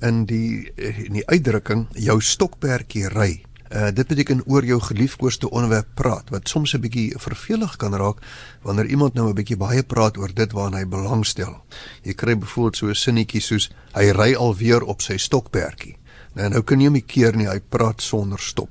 in 0.00 0.24
die 0.24 0.70
in 0.74 1.12
die 1.12 1.26
uitdrukking 1.26 1.86
jou 1.92 2.20
stokperdjie 2.20 3.08
ry. 3.08 3.42
Uh 3.72 3.90
dit 3.92 4.06
beteken 4.06 4.42
oor 4.46 4.64
jou 4.64 4.80
geliefkoeste 4.80 5.50
onderwerp 5.50 5.86
praat 5.94 6.30
wat 6.30 6.48
soms 6.48 6.72
'n 6.74 6.80
bietjie 6.80 7.14
vervelig 7.18 7.76
kan 7.76 7.94
raak 7.94 8.16
wanneer 8.62 8.86
iemand 8.86 9.14
nou 9.14 9.28
'n 9.28 9.34
bietjie 9.34 9.56
baie 9.56 9.82
praat 9.82 10.16
oor 10.16 10.30
dit 10.34 10.52
waarna 10.52 10.76
hy 10.78 10.84
belangstel. 10.86 11.62
Jy 12.02 12.14
kry 12.14 12.38
byvoorbeeld 12.38 12.76
so 12.76 12.86
'n 12.86 12.94
sinnetjie 12.94 13.40
soos 13.40 13.70
hy 13.94 14.10
ry 14.10 14.34
alweer 14.34 14.82
op 14.82 15.00
sy 15.02 15.16
stokperdjie. 15.16 15.96
En 16.34 16.50
nou 16.50 16.62
kan 16.62 16.78
jy 16.80 16.84
hom 16.84 16.92
nie 16.92 17.02
keer 17.06 17.36
nie, 17.36 17.46
hy 17.48 17.60
praat 17.68 18.02
sonder 18.02 18.38
stop. 18.38 18.70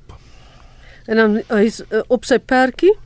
En 1.06 1.16
dan 1.16 1.42
hy's 1.48 1.80
uh, 1.90 2.00
op 2.08 2.24
sy 2.24 2.38
perdjie. 2.38 2.96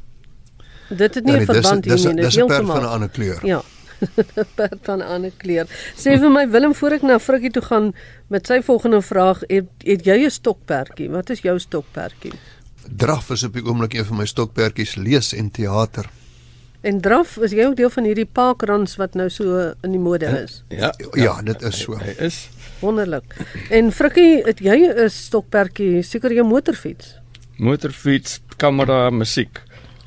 Dit 0.88 1.14
het 1.14 1.24
nie 1.24 1.32
'n 1.32 1.40
Ja, 1.40 1.44
nee, 1.44 1.46
dis- 1.46 1.56
verband 1.56 1.82
dis- 1.82 2.02
hiermee, 2.04 2.24
dis 2.24 2.34
dit 2.34 2.42
'n 2.44 2.46
perd 2.46 2.58
heeltemal. 2.58 2.76
van 2.80 2.84
'n 2.84 2.92
ander 2.94 3.08
kleur. 3.08 3.46
Ja. 3.46 3.62
'n 4.36 4.46
perd 4.54 4.78
van 4.82 4.98
'n 4.98 5.02
ander 5.02 5.32
kleur. 5.36 5.66
Sê 5.96 6.18
vir 6.18 6.30
my 6.30 6.48
Willem 6.50 6.74
voor 6.74 6.92
ek 6.92 7.02
na 7.02 7.18
Frikkie 7.18 7.50
toe 7.50 7.62
gaan 7.62 7.92
met 8.28 8.46
sy 8.46 8.60
volgende 8.62 9.02
vraag, 9.02 9.40
het, 9.48 9.68
het 9.84 10.04
jy 10.04 10.24
'n 10.26 10.30
stokperdjie? 10.30 11.10
Wat 11.10 11.30
is 11.30 11.40
jou 11.40 11.58
stokperdjie? 11.58 12.32
Draf 12.96 13.30
is 13.30 13.42
op 13.44 13.52
die 13.52 13.62
oomblik 13.64 13.94
een 13.94 14.04
van 14.04 14.16
my 14.16 14.26
stokperdjies 14.26 14.94
lees 14.96 15.32
en 15.34 15.50
teater. 15.50 16.06
En 16.82 17.00
draf, 17.00 17.36
is 17.38 17.52
jy 17.52 17.64
ook 17.64 17.76
deel 17.76 17.90
van 17.90 18.04
hierdie 18.04 18.26
parkrans 18.26 18.96
wat 18.96 19.14
nou 19.14 19.28
so 19.30 19.72
in 19.82 19.90
die 19.92 20.00
mode 20.00 20.26
is? 20.26 20.64
Ja, 20.68 20.92
Ja, 21.14 21.42
dit 21.42 21.62
is 21.62 21.78
so. 21.80 21.94
Hy 21.96 22.14
is 22.18 22.48
Wonderlik. 22.80 23.36
En 23.70 23.92
Frikkie, 23.92 24.42
het 24.44 24.58
jy 24.58 24.90
'n 24.90 25.08
stokperdjie, 25.10 26.02
seker 26.02 26.32
jou 26.32 26.44
motorfiets? 26.46 27.14
motorfiets, 27.58 28.40
kamera, 28.56 29.10
musiek. 29.10 29.60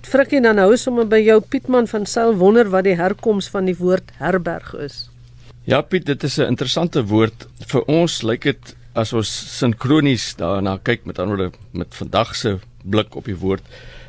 Frikkie 0.06 0.38
dan 0.44 0.60
nou 0.60 0.76
sommer 0.78 1.08
by 1.10 1.18
jou 1.24 1.40
Pietman 1.42 1.88
van 1.90 2.04
Sail 2.06 2.36
wonder 2.38 2.68
wat 2.70 2.86
die 2.86 2.94
herkoms 3.00 3.48
van 3.50 3.66
die 3.66 3.76
woord 3.80 4.12
herberg 4.20 4.74
is. 4.78 5.08
Ja 5.66 5.80
Piet, 5.82 6.06
dit 6.06 6.24
is 6.24 6.38
'n 6.38 6.52
interessante 6.54 7.02
woord. 7.04 7.48
Vir 7.68 7.82
ons 7.90 8.22
lyk 8.22 8.44
dit 8.44 8.76
as 8.94 9.14
ons 9.14 9.30
sinkronies 9.58 10.36
daarna 10.38 10.78
kyk 10.78 11.06
met 11.06 11.20
ander 11.20 11.38
woorde 11.38 11.58
met 11.72 11.96
vandag 11.96 12.36
se 12.36 12.60
blik 12.84 13.16
op 13.16 13.26
die 13.26 13.36
woord, 13.36 13.64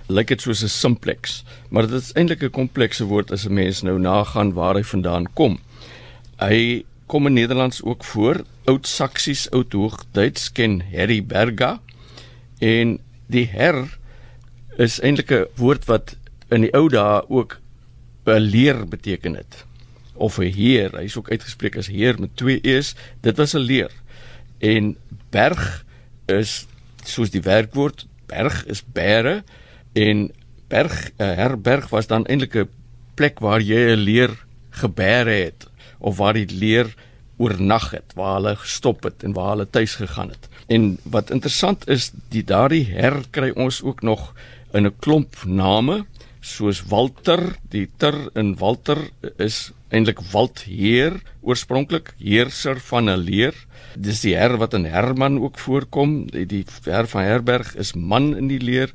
lyk 0.09 0.29
dit 0.29 0.41
soos 0.41 0.63
'n 0.63 0.69
simplex. 0.69 1.45
Maar 1.71 1.87
dit 1.87 2.03
is 2.03 2.13
eintlik 2.13 2.43
'n 2.43 2.51
komplekse 2.51 3.05
woord 3.05 3.33
as 3.33 3.47
'n 3.47 3.55
mens 3.55 3.83
nou 3.83 3.99
nagaan 3.99 4.53
waar 4.53 4.75
hy 4.75 4.83
vandaan 4.83 5.27
kom. 5.35 5.59
Hy 6.39 6.85
kom 7.07 7.27
in 7.27 7.33
Nederlands 7.33 7.83
ook 7.83 8.05
voor. 8.05 8.45
Oud-Saksies, 8.67 9.51
Oud-Hoogduits 9.51 10.53
ken 10.53 10.83
Herberga 10.91 11.81
en 12.59 12.99
die 13.27 13.47
her 13.47 13.99
is 14.77 15.01
eintlik 15.01 15.31
'n 15.31 15.47
woord 15.57 15.85
wat 15.85 16.17
in 16.51 16.61
die 16.61 16.75
ou 16.75 16.89
dae 16.89 17.29
ook 17.29 17.61
'n 18.27 18.41
leer 18.41 18.89
beteken 18.89 19.35
het 19.35 19.65
of 20.15 20.39
'n 20.39 20.53
heer. 20.53 20.91
Hy's 20.97 21.17
ook 21.17 21.31
uitgespreek 21.31 21.77
as 21.77 21.87
heer 21.87 22.21
met 22.21 22.37
twee 22.37 22.61
e's. 22.61 22.95
Dit 23.21 23.37
was 23.37 23.55
'n 23.55 23.59
leer. 23.59 23.91
En 24.59 24.97
berg 25.31 25.85
is 26.27 26.67
soos 27.05 27.31
die 27.31 27.43
werkwoord 27.43 28.07
berg 28.27 28.65
is 28.67 28.83
bære 28.83 29.43
en 29.93 30.31
berg 30.69 31.11
herberg 31.17 31.89
was 31.89 32.07
dan 32.07 32.27
eintlik 32.27 32.57
'n 32.57 32.69
plek 33.15 33.39
waar 33.39 33.61
jy 33.61 33.95
'n 33.95 34.03
leer 34.03 34.33
gebêre 34.71 35.45
het 35.45 35.69
of 35.99 36.17
waar 36.17 36.33
die 36.33 36.51
leer 36.51 36.95
oornag 37.37 37.91
het, 37.91 38.13
waar 38.15 38.35
hulle 38.35 38.57
gestop 38.57 39.03
het 39.03 39.23
en 39.23 39.33
waar 39.33 39.49
hulle 39.49 39.71
tuis 39.71 39.95
gegaan 39.95 40.29
het. 40.29 40.49
En 40.67 40.99
wat 41.03 41.31
interessant 41.31 41.89
is, 41.89 42.13
die 42.29 42.45
daardie 42.45 42.85
her 42.85 43.23
kry 43.31 43.51
ons 43.51 43.83
ook 43.83 44.03
nog 44.03 44.35
in 44.73 44.87
'n 44.87 44.97
klomp 44.99 45.45
name 45.45 46.07
soos 46.41 46.83
Walter, 46.89 47.57
die 47.71 47.89
ter 47.99 48.15
in 48.35 48.55
Walter 48.57 48.99
is 49.39 49.73
eintlik 49.91 50.21
Waldheer 50.33 51.19
oorspronklik 51.43 52.15
heerser 52.19 52.81
van 52.81 53.11
'n 53.11 53.19
leer. 53.19 53.55
Dis 53.97 54.21
die 54.21 54.37
her 54.37 54.57
wat 54.59 54.75
in 54.75 54.85
Herman 54.85 55.41
ook 55.41 55.59
voorkom. 55.59 56.27
Die, 56.27 56.65
her 56.85 57.07
van 57.07 57.23
Herberg 57.23 57.75
is 57.75 57.95
man 57.95 58.37
in 58.37 58.49
die 58.49 58.61
leer. 58.61 58.93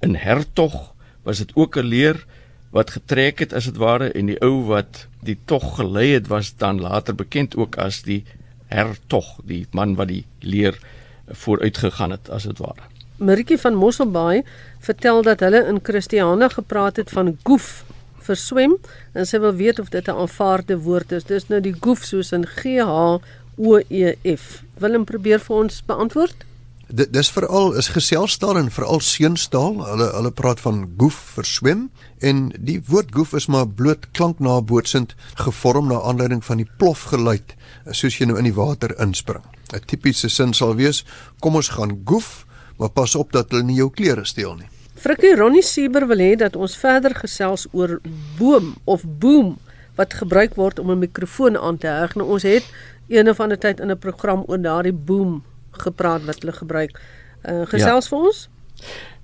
In 0.00 0.14
Hertog 0.14 0.94
was 1.22 1.38
dit 1.38 1.50
ook 1.54 1.76
'n 1.76 1.86
leer 1.86 2.26
wat 2.70 2.90
getrek 2.90 3.38
het 3.38 3.52
as 3.52 3.64
dit 3.64 3.76
ware 3.76 4.12
en 4.12 4.26
die 4.26 4.40
ou 4.40 4.66
wat 4.66 5.06
die 5.22 5.38
tog 5.44 5.76
gelei 5.76 6.12
het 6.14 6.28
was 6.30 6.54
dan 6.56 6.80
later 6.80 7.14
bekend 7.14 7.56
ook 7.56 7.76
as 7.76 8.02
die 8.02 8.24
hertog, 8.70 9.40
die 9.44 9.66
man 9.74 9.96
wat 9.98 10.08
die 10.08 10.24
leer 10.40 10.78
vooruit 11.26 11.78
gegaan 11.78 12.10
het 12.10 12.30
as 12.30 12.46
dit 12.46 12.58
ware. 12.58 12.89
Maritjie 13.20 13.58
van 13.60 13.74
Mosselbaai 13.76 14.42
vertel 14.80 15.22
dat 15.22 15.42
hulle 15.44 15.60
in 15.68 15.80
Christiana 15.84 16.48
gepraat 16.48 16.96
het 16.96 17.10
van 17.12 17.34
goef 17.44 17.82
vir 18.24 18.38
swem 18.40 18.76
en 19.12 19.28
sy 19.28 19.40
wil 19.42 19.52
weet 19.58 19.80
of 19.82 19.90
dit 19.92 20.08
'n 20.08 20.16
aanvaarde 20.24 20.78
woord 20.78 21.12
is. 21.12 21.24
Dis 21.24 21.48
nou 21.48 21.60
die 21.60 21.76
goef 21.80 22.04
soos 22.04 22.32
in 22.32 22.46
G 22.46 22.80
H 22.80 23.20
O 23.58 23.80
E 23.88 24.14
F. 24.36 24.62
Willem 24.78 25.04
probeer 25.04 25.38
vir 25.38 25.56
ons 25.56 25.82
beantwoord. 25.86 26.44
Dit 26.88 27.12
dis 27.12 27.30
veral 27.30 27.72
is 27.72 27.88
geselstaal 27.88 28.56
en 28.56 28.70
veral 28.70 29.00
seunstaal. 29.00 29.84
Hulle 29.84 30.10
hulle 30.12 30.30
praat 30.30 30.60
van 30.60 30.88
goef 30.96 31.18
vir 31.36 31.44
swem 31.44 31.90
en 32.18 32.52
die 32.58 32.80
woord 32.86 33.14
goef 33.14 33.32
is 33.32 33.46
maar 33.46 33.68
bloot 33.68 34.10
klanknabootsend 34.10 35.14
gevorm 35.34 35.88
na 35.88 36.00
aanleiding 36.00 36.44
van 36.44 36.56
die 36.56 36.70
plofgeluid 36.78 37.54
soos 37.90 38.18
jy 38.18 38.26
nou 38.26 38.38
in 38.38 38.44
die 38.44 38.56
water 38.56 38.96
inspring. 38.98 39.44
'n 39.72 39.84
Tipiese 39.86 40.28
sin 40.28 40.52
sal 40.52 40.74
wees: 40.74 41.04
Kom 41.40 41.54
ons 41.54 41.68
gaan 41.68 42.00
goef, 42.04 42.46
maar 42.80 42.92
pas 42.96 43.14
op 43.14 43.32
dat 43.36 43.50
hulle 43.52 43.66
nie 43.68 43.76
jou 43.76 43.90
klere 43.92 44.24
steel 44.24 44.54
nie. 44.56 44.68
Frikkie 45.00 45.34
Ronnie 45.36 45.64
Sieber 45.64 46.06
wil 46.08 46.20
hê 46.24 46.32
dat 46.40 46.56
ons 46.56 46.76
verder 46.80 47.14
gesels 47.16 47.66
oor 47.76 47.98
boom 48.38 48.74
of 48.84 49.04
boom 49.04 49.58
wat 50.00 50.16
gebruik 50.16 50.56
word 50.56 50.80
om 50.80 50.90
'n 50.90 51.04
mikrofoon 51.04 51.56
aan 51.56 51.78
te 51.78 51.86
heg. 51.86 52.16
Nou 52.16 52.28
ons 52.28 52.42
het 52.42 52.64
een 53.08 53.28
of 53.28 53.40
ander 53.40 53.58
tyd 53.58 53.80
in 53.80 53.90
'n 53.90 53.98
program 53.98 54.44
oor 54.46 54.60
daardie 54.60 54.92
boom 54.92 55.42
gepraat 55.70 56.24
wat 56.24 56.40
hulle 56.40 56.52
gebruik. 56.52 57.00
Uh, 57.44 57.66
gesels 57.66 58.04
ja. 58.04 58.08
vir 58.08 58.18
ons? 58.18 58.48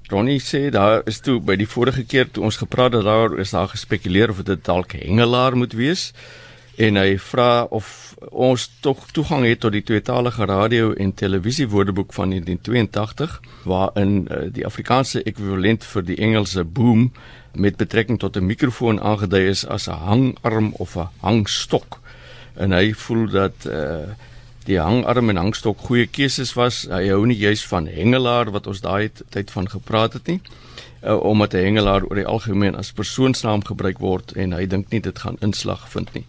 Ronnie 0.08 0.40
sê 0.40 0.70
daar 0.70 1.02
is 1.04 1.20
toe 1.20 1.40
by 1.40 1.56
die 1.56 1.68
vorige 1.68 2.04
keer 2.04 2.30
toe 2.30 2.44
ons 2.44 2.56
gepraat 2.56 2.92
het 2.92 3.04
daar 3.04 3.38
is 3.38 3.50
daar 3.50 3.68
gespekuleer 3.68 4.30
of 4.30 4.42
dit 4.42 4.64
dalk 4.64 4.92
hengelaar 4.92 5.56
moet 5.56 5.72
wees 5.72 6.12
en 6.76 6.98
hy 7.00 7.16
vra 7.18 7.64
of 7.72 8.14
ons 8.30 8.66
tog 8.84 9.06
toegang 9.16 9.46
het 9.48 9.62
tot 9.64 9.72
die 9.72 9.84
tweetalige 9.86 10.44
radio 10.48 10.92
en 10.92 11.14
televisie 11.16 11.68
woordeboek 11.72 12.12
van 12.12 12.34
1982 12.34 13.40
waarin 13.64 14.26
uh, 14.28 14.42
die 14.52 14.66
Afrikaanse 14.68 15.22
ekwivalent 15.24 15.84
vir 15.84 16.04
die 16.04 16.18
Engelse 16.20 16.64
boom 16.64 17.10
met 17.56 17.76
betrekking 17.80 18.18
tot 18.20 18.36
'n 18.36 18.46
mikrofoon 18.46 19.00
aangedui 19.00 19.48
is 19.48 19.66
as 19.66 19.88
'n 19.88 20.00
hangarm 20.04 20.72
of 20.74 20.96
'n 20.96 21.08
hangstok. 21.20 22.00
En 22.54 22.72
hy 22.72 22.92
voel 22.92 23.28
dat 23.28 23.64
uh, 23.66 24.12
die 24.66 24.78
hangarm 24.80 25.30
en 25.30 25.40
hangstok 25.40 25.78
goeie 25.86 26.06
keuses 26.06 26.54
was. 26.58 26.84
Hy 26.90 27.06
hou 27.12 27.24
nie 27.26 27.38
juis 27.38 27.62
van 27.70 27.86
hengelaar 27.90 28.50
wat 28.54 28.66
ons 28.66 28.82
daai 28.84 29.10
tyd 29.30 29.50
van 29.54 29.68
gepraat 29.70 30.18
het 30.18 30.26
nie. 30.26 30.40
Uh, 31.02 31.16
omdat 31.22 31.54
'n 31.54 31.64
hengelaar 31.64 32.02
oor 32.02 32.16
die 32.16 32.26
algemeen 32.26 32.74
as 32.74 32.92
persoonsnaam 32.92 33.64
gebruik 33.64 33.98
word 33.98 34.32
en 34.32 34.52
hy 34.52 34.66
dink 34.66 34.90
nie 34.90 35.00
dit 35.00 35.18
gaan 35.18 35.36
inslag 35.40 35.88
vind 35.88 36.12
nie. 36.14 36.24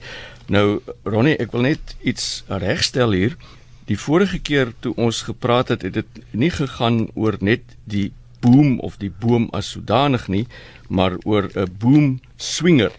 Nou 0.47 0.81
Ronnie, 1.03 1.37
ek 1.37 1.51
wil 1.51 1.61
net 1.61 1.95
iets 2.01 2.43
regstel 2.47 3.11
hier. 3.11 3.37
Die 3.85 3.97
vorige 3.97 4.39
keer 4.39 4.73
toe 4.79 4.93
ons 4.95 5.21
gepraat 5.21 5.67
het, 5.67 5.81
het 5.81 5.93
dit 5.93 6.07
nie 6.31 6.51
gegaan 6.51 7.07
oor 7.15 7.37
net 7.39 7.63
die 7.83 8.11
boom 8.39 8.79
of 8.79 8.97
die 8.97 9.11
boom 9.11 9.49
as 9.51 9.71
sodanig 9.71 10.27
nie, 10.27 10.47
maar 10.87 11.17
oor 11.23 11.49
'n 11.55 11.71
boom 11.79 12.19
swinger. 12.35 12.91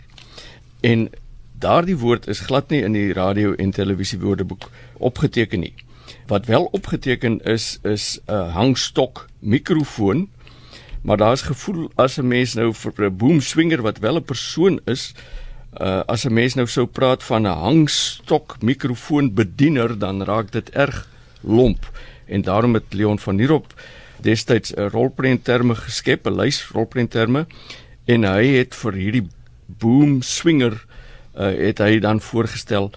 En 0.81 1.11
daardie 1.59 1.97
woord 1.99 2.29
is 2.29 2.47
glad 2.47 2.71
nie 2.71 2.83
in 2.87 2.95
die 2.95 3.13
radio 3.13 3.55
en 3.59 3.71
televisie 3.75 4.19
woordeboek 4.23 4.69
opgeteken 4.99 5.61
nie. 5.61 5.75
Wat 6.31 6.47
wel 6.47 6.69
opgeteken 6.77 7.41
is 7.45 7.79
is 7.83 8.21
'n 8.27 8.51
hangstok 8.55 9.27
mikrofoon. 9.39 10.29
Maar 11.03 11.17
daar's 11.17 11.43
gevoel 11.43 11.91
as 11.95 12.19
'n 12.19 12.29
mens 12.29 12.55
nou 12.55 12.73
vir 12.75 12.93
'n 13.05 13.17
boom 13.17 13.41
swinger 13.41 13.83
wat 13.83 13.99
wel 13.99 14.17
'n 14.17 14.25
persoon 14.25 14.81
is, 14.85 15.15
uh 15.81 16.03
as 16.07 16.25
'n 16.25 16.33
mens 16.33 16.55
nou 16.55 16.67
sou 16.67 16.87
praat 16.87 17.23
van 17.23 17.43
'n 17.43 17.59
hangstok 17.59 18.57
mikrofoon 18.63 19.35
bediener, 19.35 19.99
dan 19.99 20.23
raak 20.23 20.53
dit 20.53 20.71
erg 20.71 21.09
lomp. 21.41 21.91
En 22.27 22.43
daarom 22.43 22.75
het 22.75 22.93
Leon 22.93 23.19
van 23.19 23.37
Nierop 23.37 23.75
destyds 24.21 24.75
'n 24.75 24.89
rolprentterme 24.89 25.75
geskep, 25.75 26.27
'n 26.27 26.37
lys 26.37 26.69
rolprentterme 26.69 27.47
en 28.05 28.23
hy 28.23 28.47
het 28.47 28.75
vir 28.75 28.93
hierdie 28.93 29.29
boom 29.67 30.23
swinger 30.23 30.87
uh, 31.39 31.53
het 31.55 31.79
hy 31.79 31.99
dan 32.03 32.21
voorgestel 32.21 32.91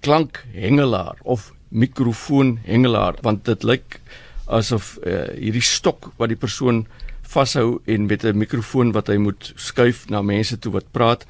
klankhengelaar 0.00 1.20
of 1.22 1.52
mikrofoonhengelaar 1.68 3.20
want 3.22 3.44
dit 3.44 3.62
lyk 3.62 4.00
asof 4.46 4.98
uh, 5.06 5.28
hierdie 5.36 5.64
stok 5.64 6.10
wat 6.16 6.32
die 6.32 6.40
persoon 6.40 6.86
vashou 7.32 7.80
en 7.88 8.06
met 8.06 8.24
'n 8.24 8.36
mikrofoon 8.36 8.92
wat 8.92 9.08
hy 9.08 9.16
moet 9.16 9.52
skuif 9.56 10.08
na 10.08 10.22
mense 10.22 10.58
toe 10.58 10.72
wat 10.72 10.90
praat 10.92 11.26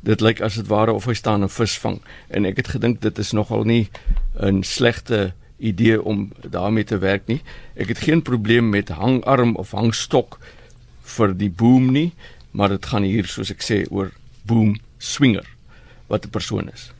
dit 0.00 0.20
lyk 0.20 0.40
as 0.40 0.54
dit 0.54 0.66
ware 0.66 0.92
of 0.92 1.04
hy 1.04 1.14
staan 1.14 1.42
en 1.42 1.48
vis 1.48 1.78
vang. 1.78 2.00
En 2.30 2.44
ek 2.44 2.56
het 2.56 2.68
gedink 2.68 3.00
dit 3.00 3.18
is 3.18 3.32
nogal 3.32 3.64
nie 3.64 3.90
'n 4.40 4.62
slegte 4.62 5.32
idee 5.58 6.02
om 6.02 6.32
daarmee 6.50 6.84
te 6.84 6.98
werk 6.98 7.26
nie. 7.26 7.42
Ek 7.76 7.88
het 7.88 7.98
geen 7.98 8.22
probleem 8.22 8.70
met 8.70 8.88
hangarm 8.88 9.56
of 9.56 9.70
hangstok 9.70 10.38
vir 11.02 11.36
die 11.36 11.50
boom 11.50 11.92
nie 11.92 12.12
maar 12.52 12.68
dit 12.68 12.86
gaan 12.86 13.02
hier 13.02 13.26
soos 13.26 13.50
ek 13.50 13.64
sê 13.64 13.82
oor 13.90 14.12
boom 14.48 14.76
swinger 14.98 15.46
wat 16.06 16.24
'n 16.24 16.30
persoon 16.30 16.68
is. 16.72 16.92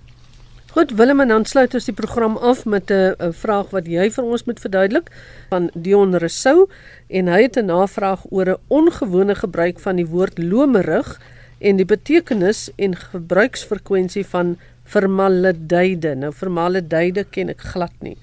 Goed 0.72 0.90
Willem 0.90 1.20
en 1.20 1.28
dan 1.28 1.44
sluit 1.44 1.74
ons 1.74 1.84
die 1.84 1.94
program 1.94 2.36
af 2.36 2.64
met 2.64 2.90
'n 2.90 3.32
vraag 3.32 3.70
wat 3.70 3.86
jy 3.86 4.10
vir 4.10 4.24
ons 4.24 4.44
moet 4.44 4.60
verduidelik 4.60 5.10
van 5.48 5.70
Dion 5.74 6.16
Rousseau 6.16 6.68
en 7.08 7.26
hy 7.26 7.42
het 7.42 7.56
'n 7.56 7.64
navraag 7.64 8.24
oor 8.30 8.48
'n 8.48 8.60
ongewone 8.68 9.34
gebruik 9.34 9.80
van 9.80 9.96
die 9.96 10.06
woord 10.06 10.38
lomerig 10.38 11.20
en 11.58 11.76
die 11.76 11.84
betekenis 11.84 12.70
en 12.76 12.96
gebruiksfrekwensie 12.96 14.26
van 14.26 14.56
vermaledeide. 14.84 16.14
Nou 16.14 16.32
vermaledeide 16.32 17.24
ken 17.24 17.48
ek 17.48 17.60
glad 17.60 17.92
nie. 18.00 18.16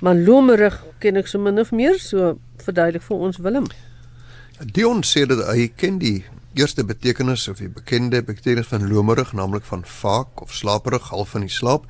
Maar 0.00 0.14
lomerig 0.14 0.84
ken 0.98 1.16
ek 1.16 1.26
so 1.26 1.38
min 1.38 1.58
of 1.58 1.72
meer, 1.72 1.98
so 1.98 2.38
verduidelik 2.56 3.02
vir 3.02 3.16
ons 3.16 3.36
Willem. 3.36 3.66
Dion 4.72 5.02
sê 5.02 5.26
dat 5.28 5.46
hy 5.52 5.68
ken 5.76 5.98
die 5.98 6.24
eerste 6.56 6.84
betekenis 6.84 7.48
of 7.48 7.60
die 7.60 7.68
bekende 7.68 8.22
betekenis 8.24 8.70
van 8.70 8.88
lomerig, 8.88 9.32
naamlik 9.36 9.64
van 9.68 9.84
vaak 9.84 10.40
of 10.40 10.54
slaperig, 10.54 11.10
half 11.12 11.34
van 11.34 11.44
die 11.44 11.52
slaap. 11.52 11.84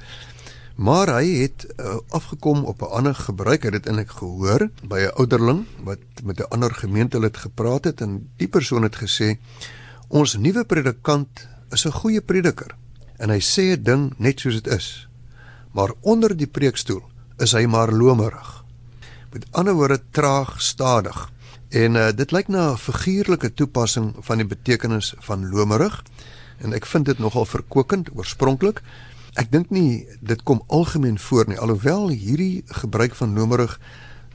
Maar 0.77 1.09
hy 1.15 1.29
het 1.41 1.65
uh, 1.81 1.97
afgekom 2.13 2.65
op 2.69 2.83
'n 2.83 2.93
ander 2.99 3.15
gebruik. 3.15 3.63
Hy 3.63 3.71
het 3.71 3.83
dit 3.83 3.87
eintlik 3.87 4.11
gehoor 4.11 4.69
by 4.83 5.07
'n 5.07 5.15
ouderling 5.17 5.65
wat 5.85 6.03
met 6.25 6.41
'n 6.41 6.51
ander 6.51 6.75
gemeentelid 6.75 7.37
gepraat 7.37 7.85
het 7.85 8.01
en 8.01 8.29
die 8.37 8.49
persoon 8.49 8.83
het 8.83 8.97
gesê: 8.97 9.39
"Ons 10.09 10.37
nuwe 10.37 10.65
predikant 10.65 11.49
is 11.71 11.87
'n 11.87 11.99
goeie 12.01 12.21
prediker 12.21 12.75
en 13.17 13.31
hy 13.31 13.41
sê 13.41 13.73
'n 13.73 13.83
ding 13.83 14.15
net 14.19 14.41
soos 14.41 14.63
dit 14.63 14.67
is. 14.67 15.09
Maar 15.73 15.93
onder 16.01 16.37
die 16.37 16.47
preekstoel 16.47 17.03
is 17.39 17.53
hy 17.53 17.67
maar 17.67 17.93
lomerig. 17.93 18.65
Met 19.33 19.47
ander 19.51 19.75
woorde 19.75 20.03
traag, 20.11 20.61
stadig." 20.61 21.36
En 21.77 21.95
uh, 21.95 22.09
dit 22.17 22.31
lyk 22.33 22.49
na 22.49 22.73
'n 22.73 22.79
figuurlike 22.81 23.55
toepassing 23.55 24.15
van 24.25 24.37
die 24.41 24.47
betekenis 24.47 25.15
van 25.19 25.49
lomerig 25.49 26.03
en 26.65 26.73
ek 26.73 26.87
vind 26.87 27.05
dit 27.05 27.19
nogal 27.19 27.45
verkwikkend 27.45 28.09
oorspronklik. 28.17 28.81
Ek 29.35 29.51
dink 29.53 29.71
nie 29.71 30.09
dit 30.21 30.43
kom 30.43 30.63
algemeen 30.67 31.19
voor 31.19 31.45
nie 31.49 31.59
alhoewel 31.59 32.09
hierdie 32.09 32.65
gebruik 32.81 33.15
van 33.15 33.37
lomerig 33.37 33.81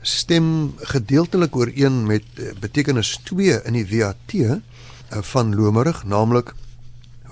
stem 0.02 0.74
gedeeltelik 0.94 1.56
ooreen 1.56 2.06
met 2.06 2.22
uh, 2.38 2.52
betekenis 2.60 3.18
2 3.24 3.62
in 3.66 3.74
die 3.74 3.86
WAT 3.90 4.34
uh, 4.34 4.60
van 5.10 5.54
lomerig 5.54 6.04
naamlik 6.04 6.54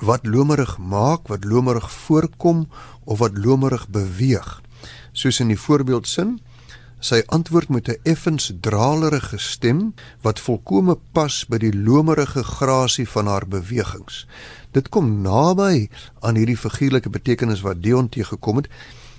wat 0.00 0.26
lomerig 0.26 0.78
maak, 0.78 1.28
wat 1.28 1.44
lomerig 1.44 1.90
voorkom 1.92 2.68
of 3.04 3.18
wat 3.18 3.38
lomerig 3.38 3.88
beweeg. 3.88 4.62
Soos 5.12 5.40
in 5.40 5.54
die 5.54 5.60
voorbeeldsin 5.60 6.40
Sy 7.00 7.22
antwoord 7.32 7.68
met 7.68 7.88
'n 7.88 7.96
effens 8.02 8.52
dralerige 8.60 9.38
stem 9.38 9.94
wat 10.20 10.40
volkome 10.40 10.98
pas 11.12 11.46
by 11.48 11.58
die 11.58 11.72
lomerige 11.72 12.42
grasie 12.44 13.08
van 13.08 13.26
haar 13.26 13.48
bewegings. 13.48 14.26
Dit 14.70 14.88
kom 14.88 15.22
naby 15.22 15.88
aan 16.20 16.36
hierdie 16.36 16.56
figuurlike 16.56 17.10
betekenis 17.10 17.60
wat 17.60 17.82
Dion 17.82 18.08
te 18.08 18.24
gekom 18.24 18.56
het, 18.56 18.68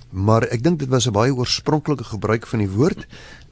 maar 0.09 0.43
ek 0.43 0.63
dink 0.63 0.79
dit 0.79 0.89
was 0.89 1.07
'n 1.07 1.11
baie 1.11 1.33
oorspronklike 1.33 2.03
gebruik 2.03 2.47
van 2.47 2.59
die 2.59 2.69
woord 2.69 3.07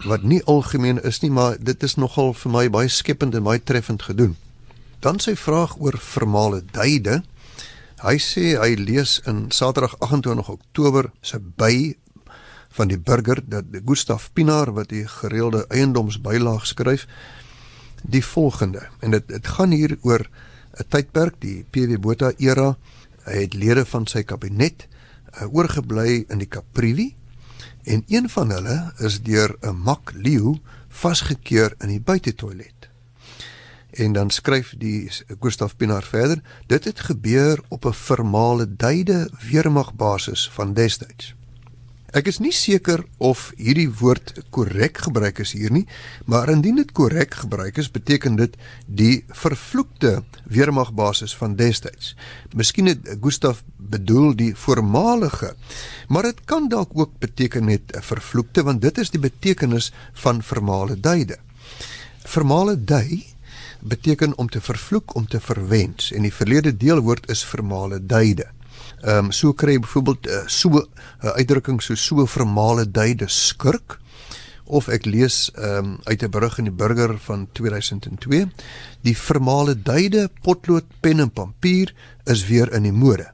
wat 0.05 0.23
nie 0.23 0.43
algemeen 0.43 1.03
is 1.03 1.19
nie, 1.19 1.31
maar 1.31 1.57
dit 1.59 1.83
is 1.83 1.95
nogal 1.95 2.33
vir 2.33 2.51
my 2.51 2.69
baie 2.69 2.87
skepend 2.87 3.35
en 3.35 3.43
baie 3.43 3.63
treffend 3.63 4.01
gedoen. 4.01 4.35
Dan 4.99 5.19
sy 5.19 5.35
vraag 5.35 5.79
oor 5.79 5.97
vermale 5.97 6.63
duide. 6.71 7.23
Hy 8.01 8.17
sê 8.17 8.59
hy 8.59 8.75
lees 8.75 9.21
in 9.25 9.51
Saterdag 9.51 9.95
28 9.99 10.49
Oktober 10.49 11.11
se 11.21 11.39
by 11.39 11.95
van 12.79 12.87
die 12.87 12.99
burger 12.99 13.41
dat 13.43 13.65
Gustav 13.85 14.29
Pinaar 14.33 14.71
wat 14.71 14.93
die 14.93 15.03
gereelde 15.07 15.65
eiendomsbylaag 15.67 16.63
skryf 16.67 17.07
die 18.07 18.23
volgende. 18.23 18.85
En 19.03 19.11
dit 19.11 19.25
dit 19.27 19.47
gaan 19.47 19.73
hier 19.75 19.97
oor 20.07 20.23
'n 20.79 20.87
tydperk 20.87 21.41
die 21.43 21.65
PW 21.71 21.99
Botha 21.99 22.31
era 22.37 22.77
hy 23.25 23.41
het 23.43 23.53
lede 23.53 23.83
van 23.85 24.07
sy 24.07 24.23
kabinet 24.23 24.87
uh, 24.87 25.53
oorgebly 25.53 26.23
in 26.29 26.39
die 26.39 26.47
Caprivi 26.47 27.15
en 27.83 28.03
een 28.07 28.29
van 28.29 28.51
hulle 28.55 28.93
is 28.97 29.19
deur 29.21 29.57
'n 29.61 29.75
mak 29.75 30.13
leeu 30.15 30.55
vasgekeer 30.87 31.75
in 31.79 31.89
die 31.89 32.01
buitetoilet. 32.01 32.87
En 33.91 34.13
dan 34.13 34.29
skryf 34.29 34.73
die 34.77 35.11
Gustav 35.39 35.75
Pinaar 35.75 36.03
verder 36.03 36.41
dit 36.67 36.83
het 36.83 36.99
gebeur 36.99 37.59
op 37.67 37.85
'n 37.85 37.93
formale 37.93 38.75
duide 38.75 39.29
weermagbasis 39.49 40.49
van 40.49 40.73
destyds 40.73 41.38
Ek 42.09 42.25
is 42.25 42.39
nie 42.41 42.53
seker 42.55 43.03
of 43.21 43.51
hierdie 43.59 43.89
woord 43.99 44.31
korrek 44.55 44.97
gebruik 45.05 45.43
is 45.43 45.51
hier 45.53 45.69
nie, 45.69 45.83
maar 46.25 46.49
indien 46.49 46.79
dit 46.81 46.91
korrek 46.97 47.35
gebruik 47.43 47.77
is, 47.77 47.91
beteken 47.93 48.39
dit 48.39 48.55
die 48.87 49.25
vervloekte 49.29 50.23
weermagbasis 50.49 51.35
van 51.37 51.53
destyds. 51.59 52.15
Miskien 52.57 52.89
het 52.89 53.05
Gustaf 53.21 53.61
bedoel 53.77 54.33
die 54.39 54.51
voormalige, 54.57 55.53
maar 56.09 56.25
dit 56.31 56.41
kan 56.49 56.69
dalk 56.69 56.97
ook 56.97 57.19
beteken 57.21 57.69
net 57.69 57.93
'n 57.93 58.01
vervloekte 58.01 58.63
want 58.63 58.81
dit 58.81 58.97
is 58.97 59.09
die 59.09 59.21
betekenis 59.21 59.91
van 60.13 60.41
vermale 60.41 60.99
duide. 60.99 61.37
Vermale 62.25 62.83
dui 62.83 63.25
beteken 63.81 64.37
om 64.37 64.49
te 64.49 64.61
vervloek, 64.61 65.15
om 65.15 65.27
te 65.27 65.39
verwens 65.39 66.11
en 66.11 66.21
die 66.21 66.33
verlede 66.33 66.77
deelwoord 66.77 67.29
is 67.29 67.45
vermale 67.45 68.05
duide. 68.05 68.47
Ehm 69.01 69.25
um, 69.25 69.31
so 69.31 69.53
kry 69.53 69.77
jy 69.77 69.79
byvoorbeeld 69.79 70.27
uh, 70.27 70.43
so 70.47 70.69
'n 70.69 70.87
uh, 71.23 71.35
uitdrukking 71.39 71.81
so 71.81 71.95
so 71.95 72.25
vermale 72.25 72.91
duide 72.91 73.27
skurk 73.27 73.99
of 74.65 74.87
ek 74.87 75.05
lees 75.05 75.51
ehm 75.55 75.77
um, 75.77 75.97
uit 76.03 76.23
'n 76.23 76.29
berig 76.29 76.57
in 76.57 76.67
die 76.67 76.75
burger 76.75 77.17
van 77.17 77.47
2002 77.51 78.47
die 79.01 79.17
vermale 79.17 79.75
duide 79.75 80.29
potlood 80.41 80.85
pen 80.99 81.19
en 81.19 81.31
papier 81.31 81.93
is 82.25 82.47
weer 82.47 82.73
in 82.73 82.83
die 82.83 82.91
mode. 82.91 83.31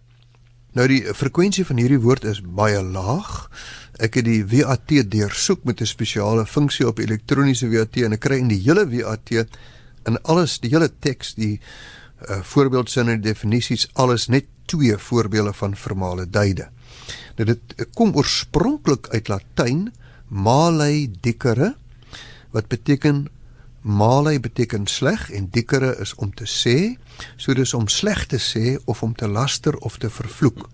Nou 0.75 0.87
die 0.87 1.03
frekwensie 1.13 1.65
van 1.65 1.77
hierdie 1.77 2.01
woord 2.03 2.23
is 2.23 2.41
baie 2.41 2.81
laag. 2.83 3.49
Ek 3.97 4.15
het 4.19 4.25
die 4.25 4.43
WAT 4.43 4.91
deursoek 5.09 5.63
met 5.63 5.81
'n 5.81 5.85
spesiale 5.85 6.45
funksie 6.45 6.87
op 6.87 6.99
elektroniese 6.99 7.69
WAT 7.69 7.97
en 7.97 8.13
ek 8.13 8.19
kry 8.19 8.37
in 8.37 8.47
die 8.47 8.61
hele 8.61 8.85
WAT 8.85 9.31
in 10.05 10.21
alles 10.23 10.59
die 10.59 10.69
hele 10.69 10.89
teks 10.99 11.33
die 11.33 11.59
uh, 12.29 12.41
voorbeeldsinne 12.41 13.17
en 13.17 13.21
definisies 13.21 13.87
alles 13.93 14.27
net 14.27 14.45
twee 14.65 14.97
voorbeelde 14.97 15.53
van 15.53 15.75
formale 15.75 16.29
duide. 16.29 16.69
Nou 17.35 17.47
dit 17.51 17.87
kom 17.93 18.15
oorspronklik 18.15 19.07
uit 19.13 19.27
Latyn 19.27 19.89
malei 20.27 21.11
dicere 21.21 21.75
wat 22.55 22.67
beteken 22.71 23.25
malei 23.85 24.39
beteken 24.39 24.87
sleg 24.87 25.27
en 25.31 25.49
dicere 25.53 25.91
is 26.01 26.15
om 26.15 26.31
te 26.33 26.47
sê, 26.49 26.95
so 27.37 27.53
dis 27.53 27.73
om 27.77 27.87
sleg 27.91 28.25
te 28.31 28.39
sê 28.41 28.77
of 28.89 29.03
om 29.05 29.13
te 29.13 29.27
laster 29.29 29.77
of 29.85 29.99
te 30.01 30.09
vervloek. 30.09 30.65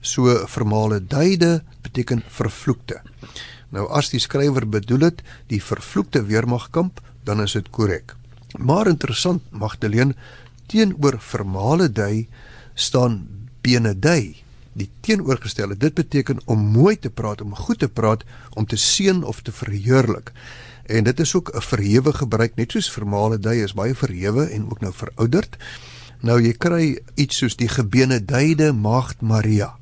So 0.00 0.32
formale 0.48 1.02
duide 1.04 1.60
beteken 1.82 2.22
vervloekte. 2.28 3.02
Nou 3.70 3.84
as 3.92 4.08
die 4.10 4.22
skrywer 4.22 4.64
bedoel 4.66 5.10
dit 5.10 5.20
die 5.52 5.60
vervloekte 5.62 6.24
weermagkamp, 6.24 7.02
dan 7.28 7.42
is 7.44 7.52
dit 7.58 7.68
korrek. 7.70 8.16
Maar 8.58 8.88
interessant 8.88 9.44
Magdalene 9.50 10.16
teenoor 10.70 11.18
formale 11.18 11.90
duide 11.92 12.28
staan 12.74 13.26
benedei 13.60 14.36
die 14.72 14.88
teenoorgestelde. 15.02 15.76
Dit 15.76 15.94
beteken 15.98 16.38
om 16.44 16.60
mooi 16.72 16.94
te 16.98 17.10
praat 17.10 17.42
om 17.42 17.54
goed 17.54 17.82
te 17.82 17.88
praat 17.88 18.22
om 18.54 18.66
te 18.66 18.78
seën 18.78 19.24
of 19.24 19.42
te 19.42 19.52
verheerlik. 19.52 20.32
En 20.86 21.04
dit 21.04 21.20
is 21.20 21.34
ook 21.34 21.50
'n 21.54 21.60
verhewe 21.60 22.12
gebruik 22.12 22.56
net 22.56 22.72
soos 22.72 22.90
formale 22.90 23.38
dui 23.38 23.62
is 23.62 23.74
baie 23.74 23.94
verhewe 23.94 24.44
en 24.44 24.70
ook 24.70 24.80
nou 24.80 24.92
verouderd. 24.92 25.56
Nou 26.20 26.40
jy 26.42 26.52
kry 26.52 26.98
iets 27.14 27.36
soos 27.36 27.56
die 27.56 27.68
gebenedeide 27.68 28.72
maagd 28.72 29.20
Maria 29.20 29.80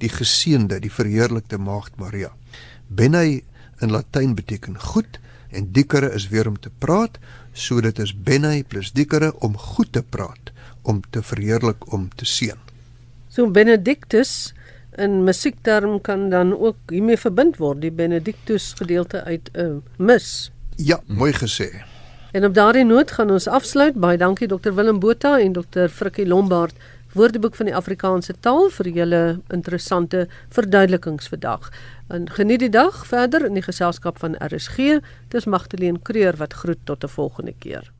die 0.00 0.10
geseënde 0.12 0.80
die 0.80 0.92
verheerlikte 0.92 1.58
maagd 1.60 1.98
Maria. 2.00 2.32
Benei 2.88 3.42
in 3.80 3.92
latyn 3.92 4.34
beteken 4.34 4.78
goed 4.80 5.20
en 5.50 5.72
dikere 5.72 6.12
is 6.14 6.28
weer 6.28 6.48
om 6.48 6.58
te 6.58 6.70
praat 6.78 7.18
so 7.52 7.80
dit 7.80 7.98
is 7.98 8.14
benei 8.14 8.62
plus 8.64 8.92
dikere 8.92 9.32
om 9.40 9.56
goed 9.58 9.92
te 9.92 10.02
praat 10.02 10.52
om 10.82 11.02
te 11.10 11.22
verheerlik 11.22 11.92
om 11.92 12.08
te 12.16 12.24
seën. 12.24 12.58
So 13.28 13.50
Benedictus 13.50 14.54
in 14.98 15.24
musiekterm 15.24 16.00
kan 16.00 16.30
dan 16.30 16.52
ook 16.58 16.76
hiermee 16.90 17.18
verbind 17.18 17.60
word 17.62 17.80
die 17.84 17.92
Benedictus 17.92 18.72
gedeelte 18.78 19.22
uit 19.24 19.50
'n 19.52 19.60
uh, 19.60 19.76
mis. 19.96 20.50
Ja, 20.76 21.00
mooi 21.06 21.32
gesê. 21.32 21.84
En 22.32 22.44
op 22.44 22.54
daardie 22.54 22.84
noot 22.84 23.10
gaan 23.10 23.30
ons 23.30 23.46
afsluit. 23.46 23.94
Baie 23.94 24.18
dankie 24.18 24.48
Dr 24.48 24.74
Willem 24.74 24.98
Botha 24.98 25.38
en 25.40 25.52
Dr 25.52 25.88
Frikkie 25.88 26.26
Lombard 26.26 26.74
Woordeboek 27.12 27.56
van 27.58 27.66
die 27.66 27.74
Afrikaanse 27.74 28.36
taal 28.38 28.68
vir 28.70 28.88
julle 28.94 29.22
interessante 29.50 30.28
verduidelikings 30.54 31.26
vandag. 31.32 31.72
En 32.06 32.30
geniet 32.30 32.62
die 32.62 32.70
dag 32.70 33.02
verder 33.06 33.48
in 33.48 33.58
die 33.58 33.66
geselskap 33.66 34.22
van 34.22 34.38
RSG. 34.38 35.00
Dis 35.34 35.50
Magdalene 35.50 35.98
Creur 36.06 36.38
wat 36.38 36.54
groet 36.62 36.86
tot 36.86 37.02
'n 37.04 37.08
volgende 37.08 37.54
keer. 37.58 37.90